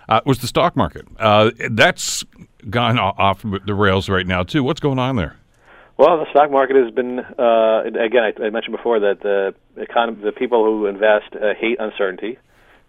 [0.08, 1.06] uh, was the stock market.
[1.18, 2.24] Uh, that's
[2.70, 4.62] gone off the rails right now too.
[4.62, 5.36] What's going on there?
[5.96, 8.24] Well, the stock market has been uh, again.
[8.24, 12.38] I, I, mentioned before that the economy, the people who invest uh, hate uncertainty.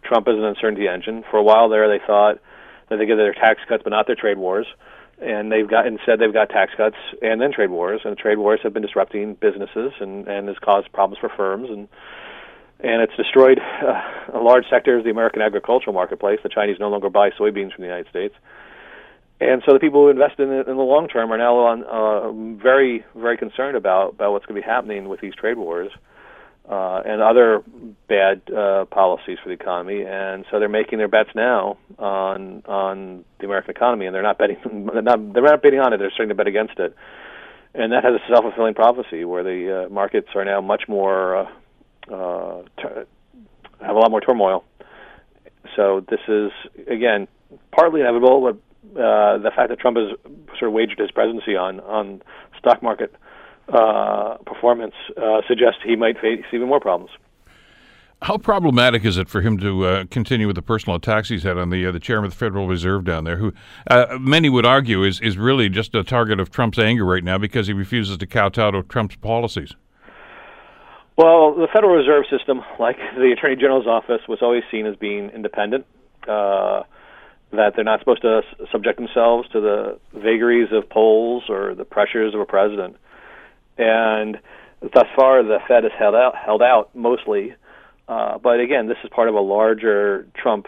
[0.03, 1.23] Trump is an uncertainty engine.
[1.29, 2.39] For a while there, they thought
[2.89, 4.67] that they get their tax cuts, but not their trade wars.
[5.21, 8.37] And they've got instead they've got tax cuts and then trade wars, and the trade
[8.37, 11.87] wars have been disrupting businesses and and has caused problems for firms and
[12.81, 14.01] and it's destroyed uh,
[14.33, 16.39] a large sector of the American agricultural marketplace.
[16.43, 18.35] The Chinese no longer buy soybeans from the United States,
[19.39, 21.83] and so the people who invest in it in the long term are now on,
[21.85, 25.91] uh, very very concerned about about what's going to be happening with these trade wars
[25.93, 26.14] uh,
[26.69, 27.63] and other
[28.07, 33.23] bad uh, policies for the economy, and so they're making their bets now on on
[33.39, 34.57] the American economy, and they're not betting
[34.93, 35.97] they're not they're not betting on it.
[35.97, 36.95] They're starting to bet against it,
[37.73, 41.35] and that has a self fulfilling prophecy where the uh, markets are now much more
[41.37, 41.45] uh,
[42.11, 42.61] uh,
[43.81, 44.63] have a lot more turmoil.
[45.75, 46.51] So this is
[46.87, 47.27] again
[47.71, 50.09] partly inevitable, but uh, the fact that Trump has
[50.57, 52.21] sort of wagered his presidency on on
[52.57, 53.13] stock market
[53.69, 57.11] uh, performance uh, suggests he might face even more problems.
[58.21, 61.57] How problematic is it for him to uh, continue with the personal attacks he's had
[61.57, 63.53] on the uh, the chairman of the Federal Reserve down there, who
[63.89, 67.37] uh, many would argue is is really just a target of Trump's anger right now
[67.37, 69.73] because he refuses to kowtow to Trump's policies?
[71.17, 75.29] Well, the Federal Reserve System, like the Attorney General's office, was always seen as being
[75.29, 75.85] independent.
[76.27, 76.83] Uh,
[77.51, 82.33] that they're not supposed to subject themselves to the vagaries of polls or the pressures
[82.33, 82.97] of a president.
[83.77, 84.39] And
[84.81, 87.55] thus far, the Fed has held out, held out mostly.
[88.07, 90.67] Uh, but again, this is part of a larger Trump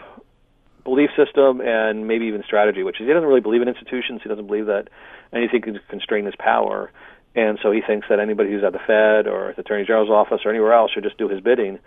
[0.84, 4.20] belief system and maybe even strategy, which is he doesn't really believe in institutions.
[4.22, 4.88] He doesn't believe that
[5.32, 6.90] anything can constrain his power.
[7.34, 10.40] And so he thinks that anybody who's at the Fed or the Attorney General's office
[10.44, 11.78] or anywhere else should just do his bidding.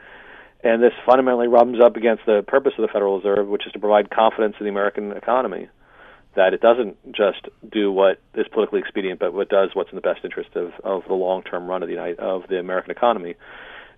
[0.63, 3.79] And this fundamentally rubs up against the purpose of the Federal Reserve, which is to
[3.79, 5.67] provide confidence in the American economy
[6.35, 10.01] that it doesn't just do what is politically expedient, but what does what's in the
[10.01, 13.35] best interest of, of the long term run of the United, of the American economy.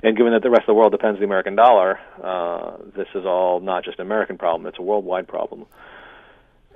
[0.02, 3.08] And given that the rest of the world depends on the American dollar, uh, this
[3.16, 5.66] is all not just an American problem; it's a worldwide problem.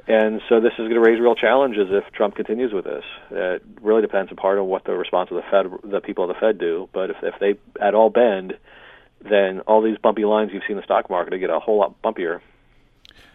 [0.08, 3.04] And so this is going to raise real challenges if Trump continues with this.
[3.30, 6.30] It really depends in part on what the response of the Fed, the people of
[6.30, 6.88] the Fed, do.
[6.94, 8.54] But if, if they at all bend,
[9.22, 12.02] then all these bumpy lines you've seen in the stock market get a whole lot
[12.02, 12.40] bumpier.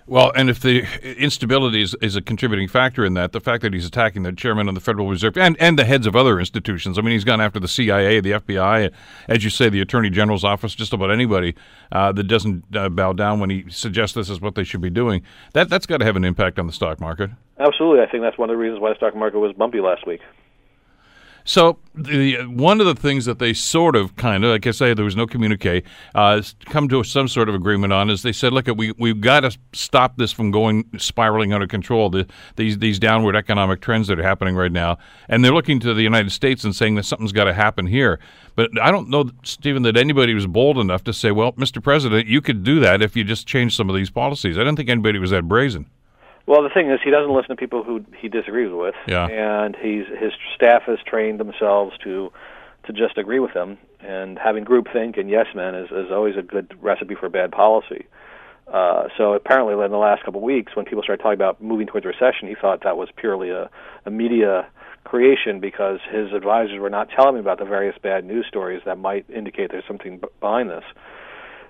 [0.07, 0.85] Well, and if the
[1.17, 4.69] instability is, is, a contributing factor in that, the fact that he's attacking the chairman
[4.69, 6.99] of the Federal Reserve and, and the heads of other institutions.
[6.99, 8.91] I mean, he's gone after the CIA, the FBI,
[9.29, 11.55] as you say, the Attorney General's office, just about anybody
[11.93, 14.91] uh, that doesn't uh, bow down when he suggests this is what they should be
[14.91, 15.23] doing.
[15.53, 17.31] That that's got to have an impact on the stock market.
[17.61, 20.05] Absolutely, I think that's one of the reasons why the stock market was bumpy last
[20.07, 20.21] week.
[21.44, 24.94] So the one of the things that they sort of kind of, like I say,
[24.94, 25.83] there was no communique,
[26.14, 29.40] uh, come to some sort of agreement on is they said, look, we we've got
[29.40, 32.11] to stop this from going spiraling out of control.
[32.11, 32.26] The,
[32.57, 36.02] these these downward economic trends that are happening right now, and they're looking to the
[36.02, 38.18] United States and saying that something's got to happen here.
[38.55, 41.83] But I don't know, Stephen, that anybody was bold enough to say, well, Mr.
[41.83, 44.59] President, you could do that if you just change some of these policies.
[44.59, 45.87] I don't think anybody was that brazen.
[46.46, 49.26] Well, the thing is, he doesn't listen to people who he disagrees with, yeah.
[49.26, 52.33] and he's his staff has trained themselves to
[52.87, 53.78] to just agree with him.
[54.00, 58.07] And having groupthink and yes men is, is always a good recipe for bad policy.
[58.66, 61.87] Uh, so apparently, in the last couple of weeks, when people started talking about moving
[61.87, 63.70] towards recession, he thought that was purely a,
[64.07, 64.66] a media
[65.05, 68.98] creation because his advisors were not telling him about the various bad news stories that
[68.98, 70.85] might indicate there's something behind this.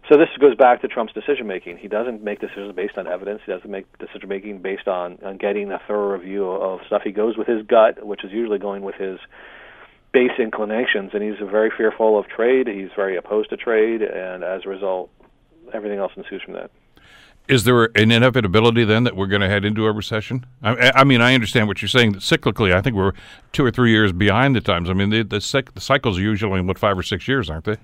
[0.08, 1.78] So this goes back to Trump's decision making.
[1.78, 3.40] He doesn't make decisions based on evidence.
[3.46, 7.02] He doesn't make decision making based on, on getting a thorough review of stuff.
[7.04, 9.18] He goes with his gut, which is usually going with his
[10.12, 12.66] base inclinations, and he's very fearful of trade.
[12.66, 15.10] He's very opposed to trade, and as a result,
[15.72, 16.70] everything else ensues from that.
[17.48, 20.46] Is there an inevitability then that we're going to head into a recession?
[20.62, 22.12] I, I, mean, I understand what you're saying.
[22.12, 23.12] That Cyclically, I think we're
[23.52, 24.88] two or three years behind the times.
[24.88, 27.78] I mean, the, the, cycles are usually what five or six years, aren't they?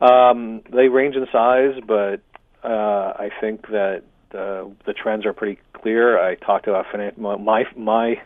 [0.00, 2.20] Um, they range in size, but
[2.64, 4.02] uh, I think that
[4.34, 6.18] uh, the trends are pretty clear.
[6.18, 8.20] I talked about finan- my my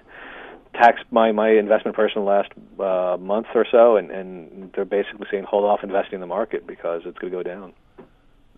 [0.74, 5.44] tax my my investment person last uh, month or so, and, and they're basically saying
[5.44, 7.72] hold off investing in the market because it's going to go down.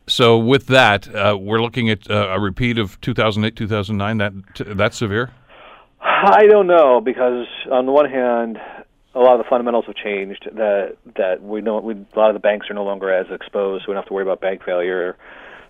[0.07, 4.19] So with that, uh, we're looking at uh, a repeat of 2008, 2009.
[4.19, 5.31] That that severe?
[6.01, 8.59] I don't know because on the one hand,
[9.15, 10.49] a lot of the fundamentals have changed.
[10.55, 13.85] That that we know we, a lot of the banks are no longer as exposed.
[13.85, 15.17] So we don't have to worry about bank failure.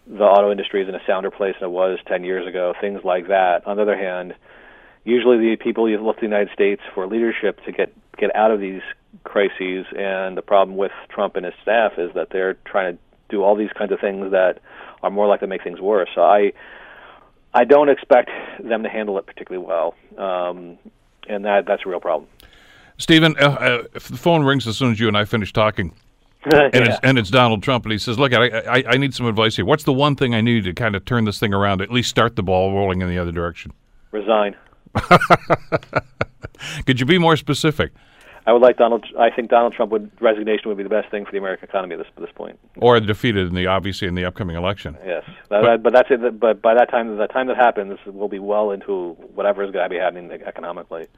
[0.07, 2.73] The auto industry is in a sounder place than it was 10 years ago.
[2.81, 3.67] Things like that.
[3.67, 4.35] On the other hand,
[5.05, 8.51] usually the people you look to the United States for leadership to get get out
[8.51, 8.83] of these
[9.25, 9.87] crises.
[9.97, 12.99] And the problem with Trump and his staff is that they're trying to
[13.29, 14.61] do all these kinds of things that
[15.03, 16.09] are more likely to make things worse.
[16.15, 16.53] So I
[17.55, 18.31] I don't expect
[18.63, 20.79] them to handle it particularly well, um,
[21.29, 22.29] and that that's a real problem.
[22.99, 25.93] Stephen, uh, uh, if the phone rings as soon as you and I finish talking,
[26.45, 26.71] and, yeah.
[26.73, 29.57] it's, and it's Donald Trump, and he says, "Look, I, I, I need some advice
[29.57, 29.65] here.
[29.65, 31.81] What's the one thing I need to kind of turn this thing around?
[31.81, 33.73] At least start the ball rolling in the other direction."
[34.11, 34.57] Resign.
[36.87, 37.93] Could you be more specific?
[38.47, 39.05] I would like Donald.
[39.19, 41.97] I think Donald Trump would resignation would be the best thing for the American economy
[41.97, 42.59] at this this point.
[42.79, 44.97] Or defeated in the obviously in the upcoming election.
[45.05, 46.41] Yes, that, but, but that's it.
[46.41, 49.85] But by that time, the time that happens, we'll be well into whatever is going
[49.85, 51.09] to be happening economically.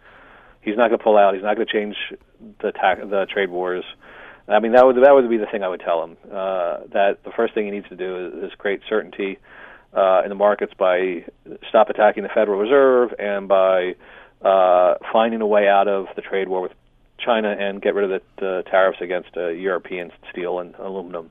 [0.62, 1.35] He's not going to pull out.
[1.35, 1.96] He's not going to change
[2.61, 3.85] the ta- the trade wars.
[4.49, 6.16] I mean, that would that would be the thing I would tell him.
[6.25, 9.38] Uh, that the first thing he needs to do is, is create certainty
[9.94, 11.25] uh, in the markets by
[11.68, 13.94] stop attacking the Federal Reserve and by
[14.42, 16.73] uh, finding a way out of the trade war with
[17.18, 21.31] China and get rid of the uh, tariffs against uh, European steel and aluminum,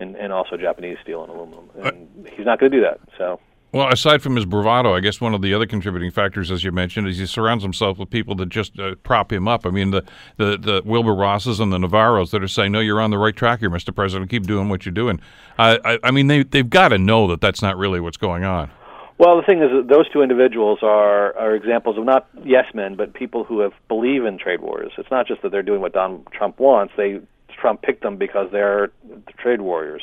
[0.00, 1.70] and, and also Japanese steel and aluminum.
[1.76, 3.00] And he's not going to do that.
[3.18, 3.38] So
[3.72, 6.72] Well, aside from his bravado, I guess one of the other contributing factors, as you
[6.72, 9.66] mentioned, is he surrounds himself with people that just uh, prop him up.
[9.66, 10.02] I mean, the,
[10.36, 13.34] the, the Wilbur Rosses and the Navarros that are saying, no, you're on the right
[13.34, 13.94] track here, Mr.
[13.94, 14.30] President.
[14.30, 15.20] Keep doing what you're doing.
[15.58, 18.44] I, I, I mean, they, they've got to know that that's not really what's going
[18.44, 18.70] on.
[19.18, 22.96] Well, the thing is, that those two individuals are are examples of not yes men,
[22.96, 24.92] but people who have believe in trade wars.
[24.98, 26.92] It's not just that they're doing what Donald Trump wants.
[26.98, 30.02] They Trump picked them because they're the trade warriors.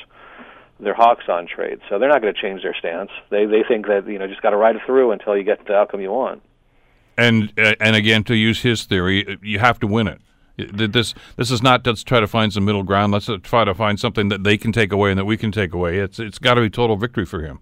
[0.80, 3.12] They're hawks on trade, so they're not going to change their stance.
[3.30, 5.66] They they think that you know just got to ride it through until you get
[5.66, 6.42] the outcome you want.
[7.18, 10.22] And uh, and again, to use his theory, you have to win it.
[10.58, 13.14] This this is not let's try to find some middle ground.
[13.14, 15.74] Let's try to find something that they can take away and that we can take
[15.74, 16.00] away.
[16.00, 17.60] It's it's got to be total victory for him.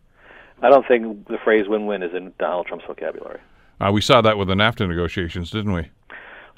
[0.61, 3.39] I don't think the phrase "win-win" is in Donald Trump's vocabulary.
[3.79, 5.89] Uh, we saw that with the NAFTA negotiations, didn't we?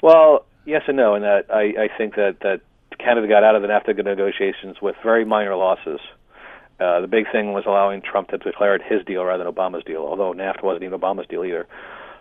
[0.02, 1.14] Well, yes and no.
[1.14, 2.60] In that I, I think that that
[2.98, 6.00] Canada got out of the NAFTA negotiations with very minor losses.
[6.80, 9.84] Uh, the big thing was allowing Trump to declare it his deal rather than Obama's
[9.84, 11.66] deal, although NAFTA wasn't even Obama's deal either.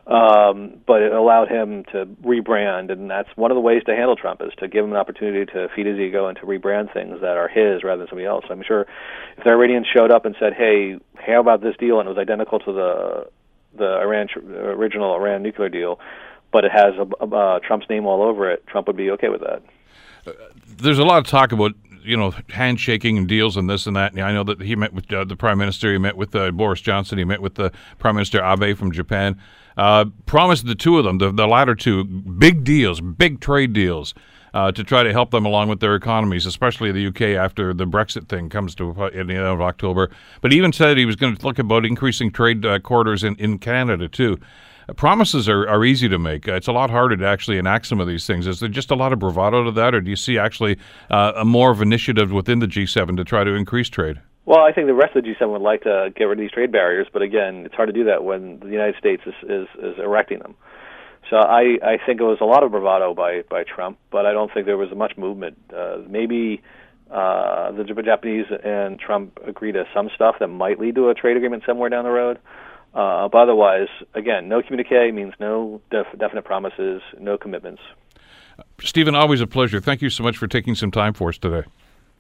[0.05, 4.17] Um, but it allowed him to rebrand, and that's one of the ways to handle
[4.17, 7.21] Trump is to give him an opportunity to feed his ego and to rebrand things
[7.21, 8.43] that are his rather than somebody else.
[8.49, 8.85] I'm sure
[9.37, 12.17] if the Iranians showed up and said, "Hey, how about this deal?" and it was
[12.17, 13.27] identical to the
[13.75, 15.99] the Iran original Iran nuclear deal,
[16.51, 19.63] but it has uh, Trump's name all over it, Trump would be okay with that.
[20.67, 21.71] There's a lot of talk about
[22.03, 24.13] you know handshaking and deals and this and that.
[24.13, 25.91] And I know that he met with uh, the prime minister.
[25.91, 27.17] He met with uh, Boris Johnson.
[27.17, 29.39] He met with the prime minister Abe from Japan.
[29.75, 34.13] Uh, promised the two of them, the, the latter two, big deals, big trade deals.
[34.53, 37.85] Uh, to try to help them along with their economies, especially the UK after the
[37.85, 40.11] Brexit thing comes to uh, in the end of October.
[40.41, 43.35] But he even said he was going to look about increasing trade uh, corridors in,
[43.37, 44.37] in Canada too.
[44.87, 46.47] Uh, promises are, are easy to make.
[46.47, 48.47] Uh, it's a lot harder to actually enact some of these things.
[48.47, 50.77] Is there just a lot of bravado to that, or do you see actually
[51.09, 54.21] uh, a more of initiative within the G7 to try to increase trade?
[54.45, 56.51] Well, I think the rest of the G7 would like to get rid of these
[56.51, 59.67] trade barriers, but again, it's hard to do that when the United States is, is,
[59.81, 60.55] is erecting them.
[61.29, 64.33] So I, I think it was a lot of bravado by, by Trump, but I
[64.33, 65.57] don't think there was much movement.
[65.73, 66.61] Uh, maybe
[67.09, 71.37] uh, the Japanese and Trump agree to some stuff that might lead to a trade
[71.37, 72.39] agreement somewhere down the road.
[72.93, 77.81] Uh, but otherwise, again, no communique means no def- definite promises, no commitments.
[78.81, 79.79] Stephen, always a pleasure.
[79.79, 81.67] Thank you so much for taking some time for us today.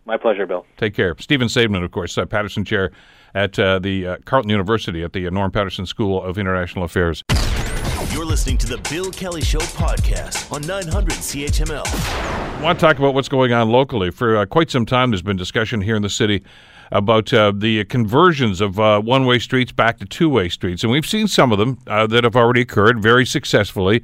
[0.05, 0.65] My pleasure, Bill.
[0.77, 1.15] Take care.
[1.19, 2.91] Stephen Saideman, of course, uh, Paterson Chair
[3.35, 7.23] at uh, the uh, Carleton University at the uh, Norm Paterson School of International Affairs.
[8.11, 11.83] You're listening to the Bill Kelly Show podcast on 900 CHML.
[11.85, 14.11] I want to talk about what's going on locally.
[14.11, 16.43] For uh, quite some time, there's been discussion here in the city
[16.93, 20.83] about uh, the conversions of uh, one way streets back to two way streets.
[20.83, 24.03] And we've seen some of them uh, that have already occurred very successfully.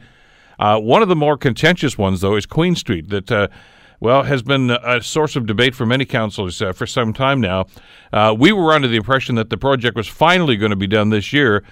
[0.58, 3.48] Uh, one of the more contentious ones, though, is Queen Street, that, uh,
[4.00, 7.66] well, has been a source of debate for many councillors uh, for some time now.
[8.36, 11.32] we were under the impression that the project was finally going to be done this
[11.32, 11.64] year.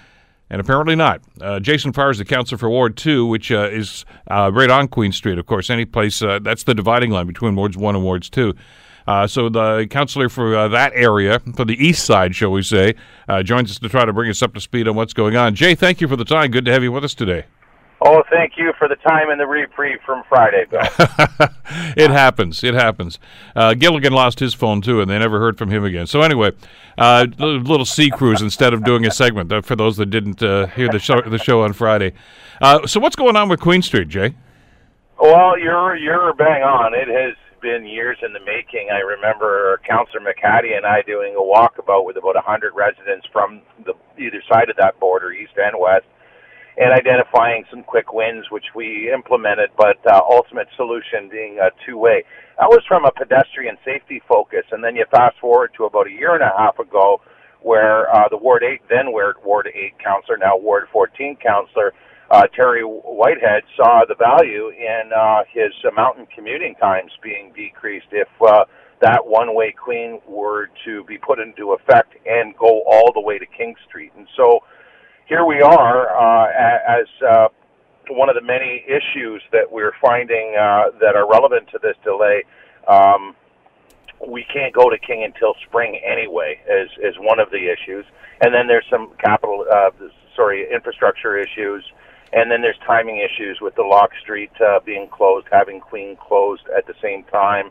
[0.50, 1.20] And apparently not.
[1.60, 5.44] Jason Farr is the councillor for Ward 2, which is right on Queen Street, of
[5.44, 5.68] course.
[5.68, 8.54] Any place, that's the dividing line between Wards 1 and Wards 2.
[9.08, 12.94] Uh, so the counselor for uh, that area, for the east side, shall we say,
[13.26, 15.54] uh, joins us to try to bring us up to speed on what's going on.
[15.54, 16.50] Jay, thank you for the time.
[16.50, 17.46] Good to have you with us today.
[18.02, 20.82] Oh, thank you for the time and the reprieve from Friday, Bill.
[21.96, 22.62] it happens.
[22.62, 23.18] It happens.
[23.56, 26.06] Uh, Gilligan lost his phone too, and they never heard from him again.
[26.06, 26.52] So anyway,
[26.98, 30.90] uh, little sea cruise instead of doing a segment uh, for those that didn't hear
[30.90, 32.12] the show the show on Friday.
[32.84, 34.34] so what's going on with Queen Street, Jay?
[35.18, 36.92] Well, you're you're bang on.
[36.92, 38.88] It has been years in the making.
[38.92, 43.94] I remember Councillor McHattie and I doing a walkabout with about 100 residents from the
[44.18, 46.06] either side of that border, east and west,
[46.76, 52.24] and identifying some quick wins, which we implemented, but uh, ultimate solution being a two-way.
[52.58, 56.12] That was from a pedestrian safety focus, and then you fast forward to about a
[56.12, 57.20] year and a half ago,
[57.60, 59.36] where uh, the Ward 8, then Ward
[59.74, 61.92] 8 councillor, now Ward 14 councillor,
[62.30, 68.08] uh, Terry Whitehead saw the value in uh, his uh, mountain commuting times being decreased
[68.12, 68.64] if uh,
[69.00, 73.46] that one-way Queen were to be put into effect and go all the way to
[73.46, 74.12] King Street.
[74.16, 74.60] And so
[75.26, 77.48] here we are uh, as uh,
[78.10, 82.44] one of the many issues that we're finding uh, that are relevant to this delay.
[82.86, 83.34] Um,
[84.26, 88.04] we can't go to King until spring anyway, as is one of the issues.
[88.40, 89.90] And then there's some capital, uh,
[90.34, 91.84] sorry, infrastructure issues
[92.32, 96.62] and then there's timing issues with the Locke Street uh, being closed, having Queen closed
[96.76, 97.70] at the same time.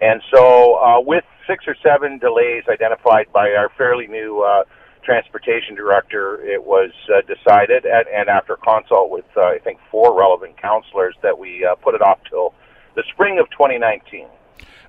[0.00, 4.64] And so, uh, with six or seven delays identified by our fairly new uh,
[5.02, 10.16] transportation director, it was uh, decided, and, and after consult with uh, I think four
[10.16, 12.54] relevant councillors, that we uh, put it off till
[12.94, 14.26] the spring of 2019.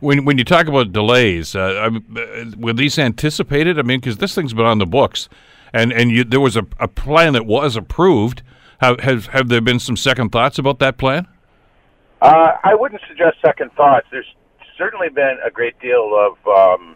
[0.01, 3.79] When when you talk about delays, uh, uh, were these anticipated?
[3.79, 5.27] I mean, because this thing's been on the books,
[5.73, 8.43] and and you, there was a, a plan that was approved.
[8.79, 11.27] Have, have have there been some second thoughts about that plan?
[12.21, 14.07] Uh, I wouldn't suggest second thoughts.
[14.11, 14.33] There's
[14.77, 16.95] certainly been a great deal of um,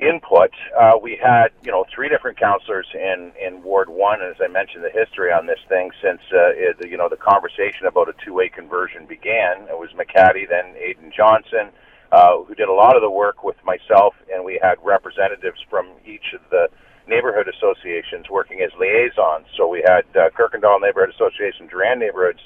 [0.00, 0.50] input.
[0.78, 4.84] Uh, we had, you know, three different counselors in in Ward One, as I mentioned,
[4.84, 8.48] the history on this thing since uh, it, you know the conversation about a two-way
[8.48, 9.62] conversion began.
[9.68, 11.70] It was McHattie, then Aidan Johnson,
[12.12, 15.88] uh, who did a lot of the work with myself, and we had representatives from
[16.06, 16.68] each of the
[17.10, 19.50] neighborhood associations working as liaisons.
[19.58, 22.38] So we had uh, Kirkendall Neighborhood Association, Durand Neighborhood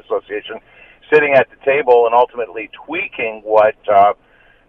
[0.00, 0.58] Association,
[1.12, 4.14] sitting at the table and ultimately tweaking what uh,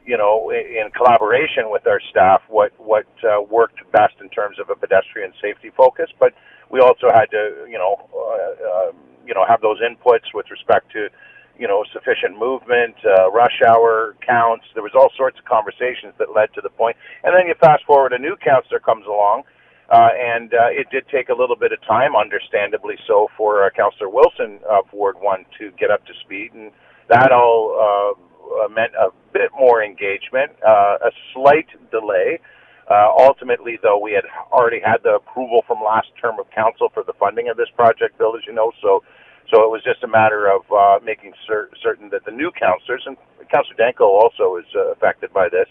[0.05, 4.69] you know in collaboration with our staff what what uh, worked best in terms of
[4.69, 6.33] a pedestrian safety focus but
[6.71, 8.91] we also had to you know uh, uh,
[9.25, 11.09] you know have those inputs with respect to
[11.59, 16.33] you know sufficient movement uh, rush hour counts there was all sorts of conversations that
[16.33, 16.95] led to the point.
[17.23, 19.43] and then you fast forward a new counselor comes along
[19.89, 23.69] uh, and uh, it did take a little bit of time, understandably so, for uh,
[23.71, 26.53] Councillor Wilson of Ward 1 to get up to speed.
[26.53, 26.71] And
[27.09, 32.39] that all uh, meant a bit more engagement, uh, a slight delay.
[32.89, 37.03] Uh, ultimately, though, we had already had the approval from last term of council for
[37.03, 38.71] the funding of this project, Bill, as you know.
[38.81, 39.03] So,
[39.51, 43.03] so it was just a matter of uh, making cer- certain that the new councillors,
[43.05, 43.17] and
[43.51, 45.67] Councillor Danko also is uh, affected by this,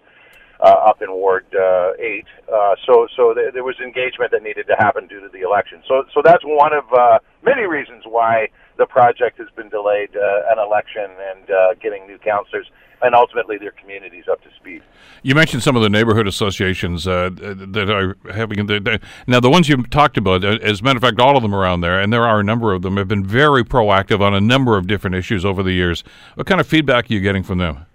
[0.60, 2.26] uh, up in Ward uh, Eight.
[2.52, 5.82] Uh, so so th- there was engagement that needed to happen due to the election.
[5.86, 10.52] So so that's one of uh, many reasons why the project has been delayed uh,
[10.52, 12.66] an election and uh, getting new councillors
[13.02, 14.82] and ultimately their communities up to speed.
[15.22, 19.68] You mentioned some of the neighborhood associations uh, that are having the, now the ones
[19.68, 20.44] you talked about.
[20.44, 22.44] Uh, as a matter of fact, all of them around there, and there are a
[22.44, 25.72] number of them, have been very proactive on a number of different issues over the
[25.72, 26.02] years.
[26.34, 27.86] What kind of feedback are you getting from them?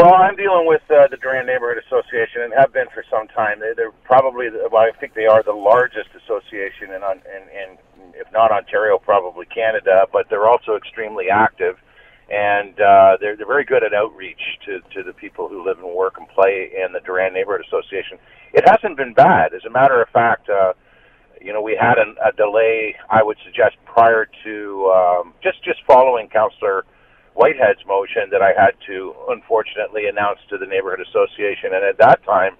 [0.00, 3.60] Well, I'm dealing with uh, the Durand Neighborhood Association and have been for some time.
[3.60, 7.68] They, they're probably, well, I think they are the largest association in, in, in,
[8.16, 10.06] if not Ontario, probably Canada.
[10.10, 11.76] But they're also extremely active,
[12.32, 15.92] and uh, they're they're very good at outreach to to the people who live and
[15.92, 18.16] work and play in the Durand Neighborhood Association.
[18.54, 20.48] It hasn't been bad, as a matter of fact.
[20.48, 20.72] Uh,
[21.42, 22.96] you know, we had an, a delay.
[23.10, 26.86] I would suggest prior to um, just just following Councillor
[27.34, 31.74] Whitehead's motion that I had to unfortunately announce to the neighborhood association.
[31.74, 32.56] And at that time,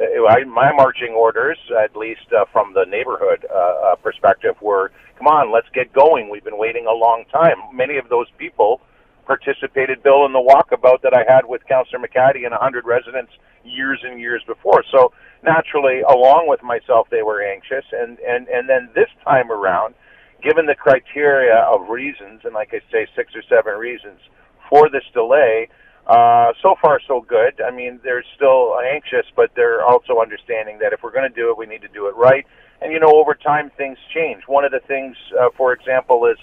[0.00, 4.90] uh, I, my marching orders, at least uh, from the neighborhood uh, uh, perspective, were,
[5.18, 6.30] "Come on, let's get going.
[6.30, 8.80] We've been waiting a long time." Many of those people
[9.26, 13.32] participated, Bill, in the walkabout that I had with Councillor McHattie and 100 residents
[13.64, 14.84] years and years before.
[14.90, 15.12] So
[15.42, 17.84] naturally, along with myself, they were anxious.
[17.92, 19.94] And and and then this time around,
[20.44, 24.20] given the criteria of reasons, and like I say, six or seven reasons
[24.68, 25.68] for this delay,
[26.06, 27.60] uh, so far so good.
[27.60, 31.50] I mean, they're still anxious, but they're also understanding that if we're going to do
[31.50, 32.46] it, we need to do it right.
[32.82, 34.42] And you know, over time, things change.
[34.46, 36.36] One of the things, uh, for example, is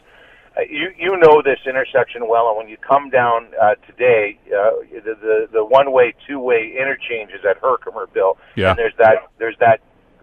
[0.57, 4.81] uh, you you know this intersection well, and when you come down uh, today, uh,
[4.91, 8.37] the the, the one way, two way interchanges at Herkimer, Bill.
[8.55, 8.71] Yeah.
[8.71, 9.81] And there's that there's that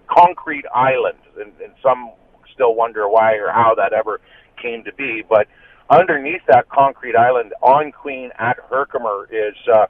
[0.09, 2.11] concrete island, and, and some
[2.59, 4.21] still wonder why or how that ever
[4.61, 5.23] came to be.
[5.29, 5.47] But
[5.89, 9.87] underneath that concrete island on Queen at Herkimer is uh,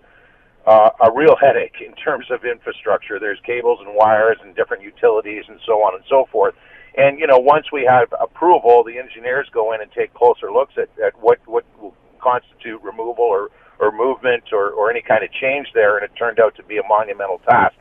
[0.66, 3.18] uh, a real headache in terms of infrastructure.
[3.18, 6.54] There's cables and wires and different utilities and so on and so forth.
[6.96, 10.74] And you know, once we have approval, the engineers go in and take closer looks
[10.76, 13.48] at, at what what will constitute removal or
[13.80, 16.78] or movement or, or any kind of change there, and it turned out to be
[16.78, 17.74] a monumental task.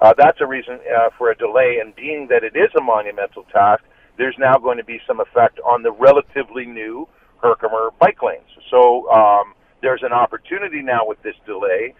[0.00, 3.44] Uh, that's a reason uh, for a delay, and being that it is a monumental
[3.52, 3.84] task,
[4.18, 7.08] there's now going to be some effect on the relatively new
[7.42, 8.48] Herkimer bike lanes.
[8.70, 11.94] So um, there's an opportunity now with this delay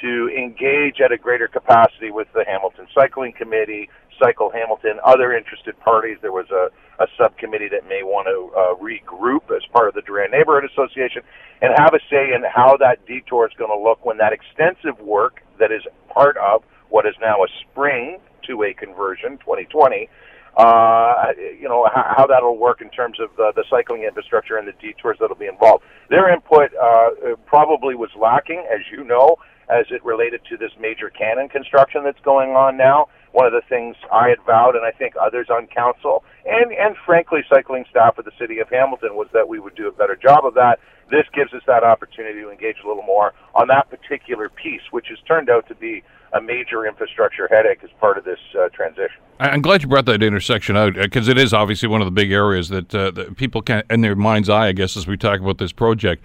[0.00, 3.88] to engage at a greater capacity with the Hamilton Cycling Committee,
[4.22, 6.18] Cycle Hamilton, other interested parties.
[6.20, 6.68] There was a,
[7.02, 11.22] a subcommittee that may want to uh, regroup as part of the Durand Neighborhood Association
[11.62, 14.98] and have a say in how that detour is going to look when that extensive
[15.00, 20.08] work that is part of what is now a spring two-way conversion 2020
[20.56, 24.66] uh, you know, how, how that'll work in terms of the, the cycling infrastructure and
[24.66, 25.84] the detours that'll be involved.
[26.08, 29.36] Their input uh, probably was lacking, as you know,
[29.68, 33.08] as it related to this major Cannon construction that's going on now.
[33.36, 36.96] one of the things I had vowed, and I think others on council, and and
[37.04, 40.16] frankly, cycling staff of the city of Hamilton, was that we would do a better
[40.16, 40.80] job of that.
[41.10, 45.08] This gives us that opportunity to engage a little more on that particular piece, which
[45.10, 46.02] has turned out to be
[46.32, 49.20] a major infrastructure headache as part of this uh, transition.
[49.38, 52.32] I'm glad you brought that intersection out because it is obviously one of the big
[52.32, 55.40] areas that, uh, that people can, in their mind's eye, I guess, as we talk
[55.40, 56.24] about this project.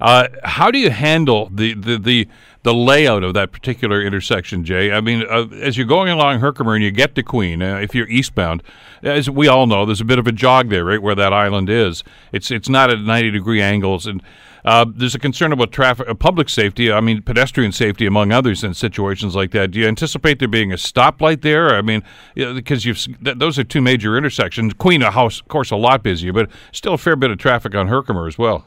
[0.00, 2.28] Uh, how do you handle the, the, the,
[2.62, 4.92] the, layout of that particular intersection, Jay?
[4.92, 7.94] I mean, uh, as you're going along Herkimer and you get to Queen, uh, if
[7.94, 8.62] you're eastbound,
[9.02, 11.68] as we all know, there's a bit of a jog there, right where that island
[11.68, 12.02] is.
[12.32, 14.22] It's it's not at 90 degree angles, and
[14.64, 16.92] uh, there's a concern about traffic, uh, public safety.
[16.92, 19.70] I mean, pedestrian safety, among others, in situations like that.
[19.70, 21.74] Do you anticipate there being a stoplight there?
[21.74, 22.02] I mean,
[22.34, 24.74] you know, because you've th- those are two major intersections.
[24.74, 27.88] Queen House, of course, a lot busier, but still a fair bit of traffic on
[27.88, 28.64] Herkimer as well.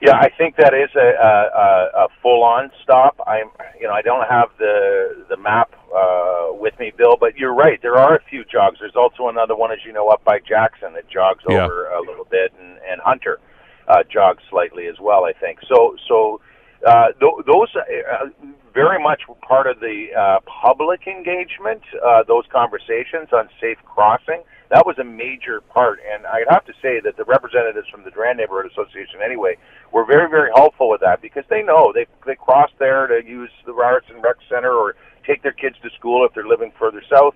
[0.00, 3.20] Yeah, I think that is a, a, a full-on stop.
[3.26, 3.50] I'm,
[3.80, 7.82] you know, I don't have the the map uh, with me, Bill, but you're right.
[7.82, 8.78] There are a few jogs.
[8.78, 11.64] There's also another one, as you know, up by Jackson that jogs yeah.
[11.64, 13.40] over a little bit, and, and Hunter
[13.88, 15.24] uh, jogs slightly as well.
[15.24, 15.96] I think so.
[16.08, 16.40] So
[16.86, 18.28] uh, th- those uh,
[18.72, 21.82] very much part of the uh, public engagement.
[22.04, 25.98] Uh, those conversations on safe crossing that was a major part.
[26.04, 29.56] And I'd have to say that the representatives from the Durand Neighborhood Association, anyway,
[29.92, 33.50] were very, very helpful with that because they know they they cross there to use
[33.64, 34.94] the Ryerson Rec Center or
[35.26, 37.34] take their kids to school if they're living further south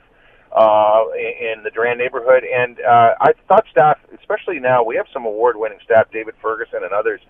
[0.54, 2.44] uh, in the Durand neighborhood.
[2.44, 6.92] And uh, I thought staff, especially now, we have some award-winning staff, David Ferguson and
[6.92, 7.20] others,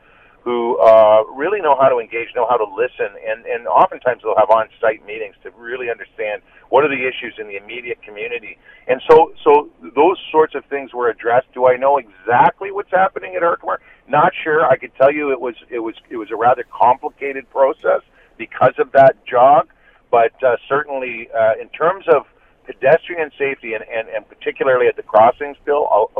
[0.42, 4.36] who uh, really know how to engage, know how to listen, and, and oftentimes they'll
[4.36, 8.58] have on-site meetings to really understand what are the issues in the immediate community.
[8.88, 11.46] And so, so those sorts of things were addressed.
[11.54, 13.78] Do I know exactly what's happening at Herkimer?
[14.08, 14.66] Not sure.
[14.66, 18.00] I could tell you it was it was it was a rather complicated process
[18.36, 19.68] because of that jog,
[20.10, 22.26] but uh, certainly uh, in terms of
[22.64, 26.10] pedestrian safety and, and, and particularly at the crossings, Bill, all,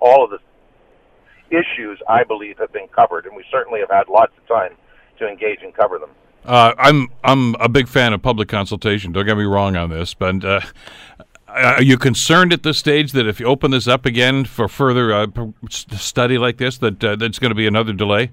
[0.00, 0.38] all of the
[1.50, 4.76] issues, I believe, have been covered, and we certainly have had lots of time
[5.18, 6.10] to engage and cover them.
[6.44, 9.10] Uh, I'm I'm a big fan of public consultation.
[9.10, 10.60] Don't get me wrong on this, but uh,
[11.48, 15.12] are you concerned at this stage that if you open this up again for further
[15.12, 15.26] uh,
[15.68, 18.30] study like this, that uh, that's going to be another delay?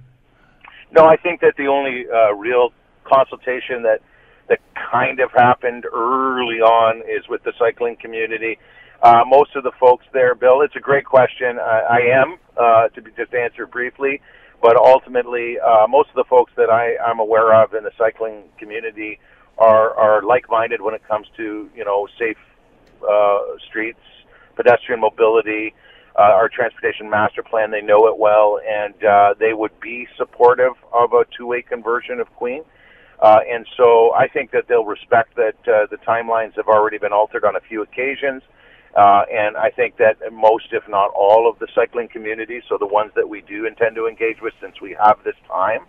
[0.92, 2.72] No, I think that the only uh, real
[3.04, 4.02] consultation that
[4.50, 4.60] that
[4.92, 8.58] kind of happened early on is with the cycling community.
[9.02, 11.60] Uh, most of the folks there, Bill, it's a great question.
[11.60, 14.22] I, I am, uh, to be, just answer briefly,
[14.62, 18.44] but ultimately, uh, most of the folks that I, I'm aware of in the cycling
[18.58, 19.20] community
[19.58, 22.38] are, are like-minded when it comes to, you know, safe
[23.08, 24.00] uh, streets,
[24.56, 25.74] pedestrian mobility,
[26.18, 27.72] uh, our transportation master plan.
[27.72, 32.28] They know it well, and uh, they would be supportive of a two-way conversion of
[32.36, 32.62] Queen.
[32.62, 32.70] Uh,
[33.24, 37.46] and so I think that they'll respect that uh, the timelines have already been altered
[37.46, 38.44] on a few occasions.
[38.96, 42.86] Uh, and I think that most, if not all, of the cycling community, so the
[42.86, 45.86] ones that we do intend to engage with since we have this time,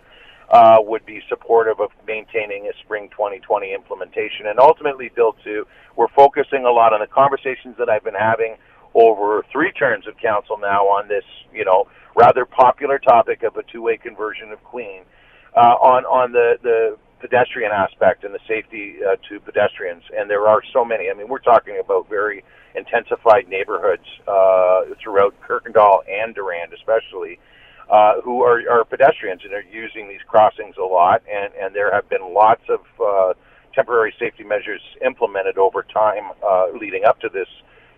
[0.49, 4.47] uh, would be supportive of maintaining a spring 2020 implementation.
[4.47, 5.65] And ultimately, Bill, too,
[5.95, 8.55] we're focusing a lot on the conversations that I've been having
[8.93, 13.63] over three terms of council now on this, you know, rather popular topic of a
[13.63, 15.03] two-way conversion of Queen.
[15.55, 20.47] Uh, on on the the pedestrian aspect and the safety uh, to pedestrians, and there
[20.47, 21.09] are so many.
[21.09, 22.43] I mean, we're talking about very
[22.75, 27.39] intensified neighborhoods uh, throughout Kirkendall and Durand, especially,
[27.89, 31.21] uh, who are, are pedestrians and are using these crossings a lot.
[31.31, 33.33] And, and there have been lots of uh,
[33.73, 37.47] temporary safety measures implemented over time uh, leading up to this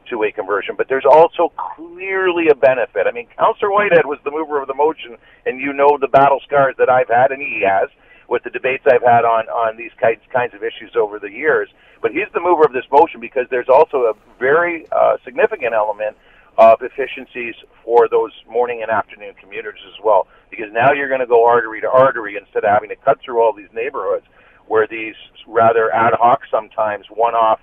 [0.09, 0.75] two-way conversion.
[0.77, 3.07] But there's also clearly a benefit.
[3.07, 6.39] I mean, Councillor Whitehead was the mover of the motion, and you know the battle
[6.45, 7.89] scars that I've had, and he has
[8.27, 11.69] with the debates I've had on on these kinds kinds of issues over the years.
[12.01, 16.15] But he's the mover of this motion because there's also a very uh, significant element
[16.57, 20.27] of efficiencies for those morning and afternoon commuters as well.
[20.49, 23.41] Because now you're going to go artery to artery instead of having to cut through
[23.41, 24.25] all these neighborhoods
[24.67, 25.15] where these
[25.47, 27.59] rather ad hoc, sometimes one-off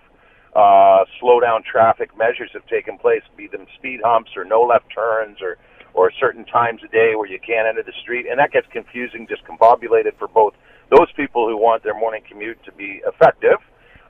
[0.54, 4.86] uh, slow down traffic measures have taken place, be them speed humps or no left
[4.94, 5.58] turns or
[5.94, 9.26] or certain times a day where you can't enter the street, and that gets confusing,
[9.26, 10.54] discombobulated for both
[10.90, 13.58] those people who want their morning commute to be effective,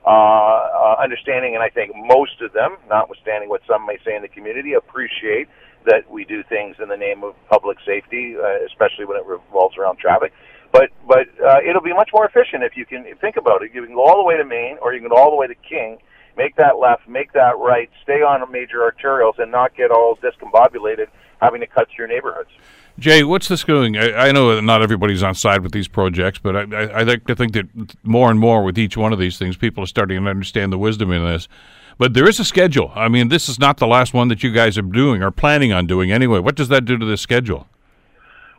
[0.05, 4.21] uh, uh, understanding, and I think most of them, notwithstanding what some may say in
[4.21, 5.47] the community, appreciate
[5.85, 9.77] that we do things in the name of public safety, uh, especially when it revolves
[9.77, 10.33] around traffic.
[10.71, 13.71] But but uh, it'll be much more efficient if you can think about it.
[13.73, 15.47] You can go all the way to Main, or you can go all the way
[15.47, 15.99] to King,
[16.37, 21.07] make that left, make that right, stay on major arterials, and not get all discombobulated
[21.41, 22.49] having to cut through neighborhoods.
[22.97, 23.97] Jay, what's this going?
[23.97, 27.03] I, I know that not everybody's on side with these projects, but I, I, I
[27.03, 27.67] like to think that
[28.03, 30.77] more and more with each one of these things, people are starting to understand the
[30.77, 31.49] wisdom in this.
[31.97, 32.91] But there is a schedule.
[32.95, 35.73] I mean, this is not the last one that you guys are doing or planning
[35.73, 36.39] on doing anyway.
[36.39, 37.67] What does that do to the schedule?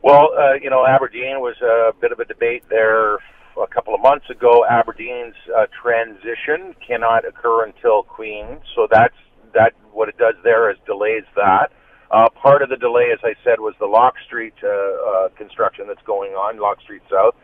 [0.03, 3.19] Well, uh, you know, Aberdeen was a bit of a debate there
[3.63, 4.65] a couple of months ago.
[4.69, 9.15] Aberdeen's uh, transition cannot occur until Queen, so that's
[9.55, 9.73] that.
[9.93, 11.73] What it does there is delays that.
[12.11, 15.87] Uh, part of the delay, as I said, was the Locke Street uh, uh, construction
[15.89, 17.35] that's going on, Locke Street South.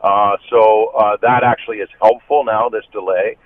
[0.00, 2.68] Uh, so uh, that actually is helpful now.
[2.68, 3.36] This delay.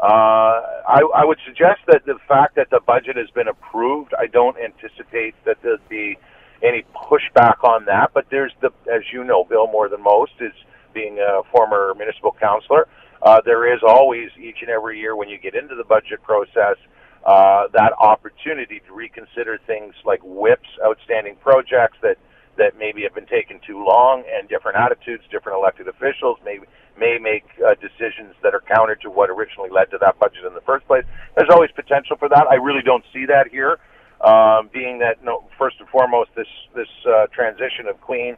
[0.00, 4.26] Uh, I, I would suggest that the fact that the budget has been approved, I
[4.26, 6.18] don't anticipate that there'd be
[6.62, 8.10] any pushback on that.
[8.14, 10.52] But there's the, as you know, Bill, more than most, is
[10.92, 12.86] being a former municipal councilor.
[13.22, 16.76] Uh, there is always each and every year when you get into the budget process
[17.24, 22.18] uh, that opportunity to reconsider things like whips, outstanding projects that
[22.58, 26.58] that maybe have been taken too long, and different attitudes, different elected officials may
[26.98, 30.52] may make uh, decisions that are counter to what originally led to that budget in
[30.52, 31.04] the first place.
[31.36, 32.44] There's always potential for that.
[32.50, 33.78] I really don't see that here,
[34.20, 38.36] um, being that no, first and foremost, this this uh, transition of Queen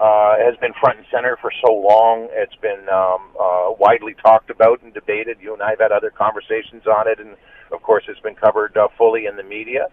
[0.00, 2.28] uh, has been front and center for so long.
[2.32, 5.38] It's been um, uh, widely talked about and debated.
[5.40, 7.36] You and I have had other conversations on it, and
[7.72, 9.88] of course, it's been covered uh, fully in the media.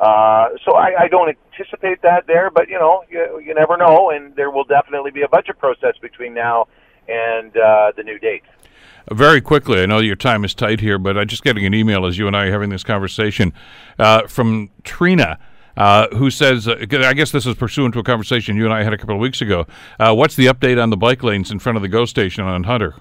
[0.00, 4.10] Uh, so I, I don't anticipate that there, but you know, you, you never know,
[4.10, 6.68] and there will definitely be a budget process between now
[7.06, 8.44] and uh, the new date.
[9.10, 12.06] Very quickly, I know your time is tight here, but I'm just getting an email
[12.06, 13.52] as you and I are having this conversation
[13.98, 15.38] uh, from Trina.
[15.76, 18.82] Uh, who says, uh, I guess this is pursuant to a conversation you and I
[18.82, 19.66] had a couple of weeks ago.
[19.98, 22.64] Uh, what's the update on the bike lanes in front of the GO station on
[22.64, 22.96] Hunter?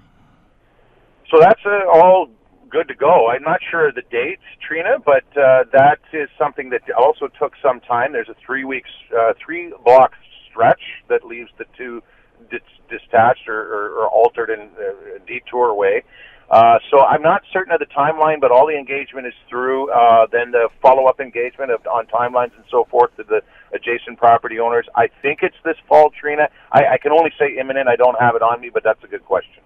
[1.32, 2.30] So that's uh, all
[2.70, 3.30] good to go.
[3.30, 7.54] I'm not sure of the dates, Trina, but uh, that is something that also took
[7.62, 8.14] some time.
[8.14, 10.14] There's a three weeks, uh, three block
[10.50, 12.02] stretch that leaves the two
[12.50, 16.04] dis- detached or, or, or altered in uh, detour way.
[16.50, 19.92] Uh, so I'm not certain of the timeline, but all the engagement is through.
[19.92, 23.42] Uh, then the follow-up engagement of, on timelines and so forth to the
[23.74, 24.88] adjacent property owners.
[24.96, 26.50] I think it's this fall, Trina.
[26.72, 27.88] I, I can only say imminent.
[27.88, 29.62] I don't have it on me, but that's a good question.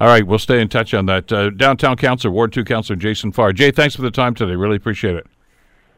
[0.00, 1.32] All right, we'll stay in touch on that.
[1.32, 3.52] Uh, Downtown Councilor, Ward 2 Councilor Jason Farr.
[3.52, 4.54] Jay, thanks for the time today.
[4.54, 5.26] Really appreciate it.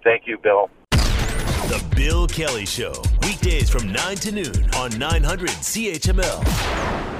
[0.04, 0.70] Thank you, Bill.
[0.92, 7.19] The Bill Kelly Show, weekdays from 9 to noon on 900 CHML.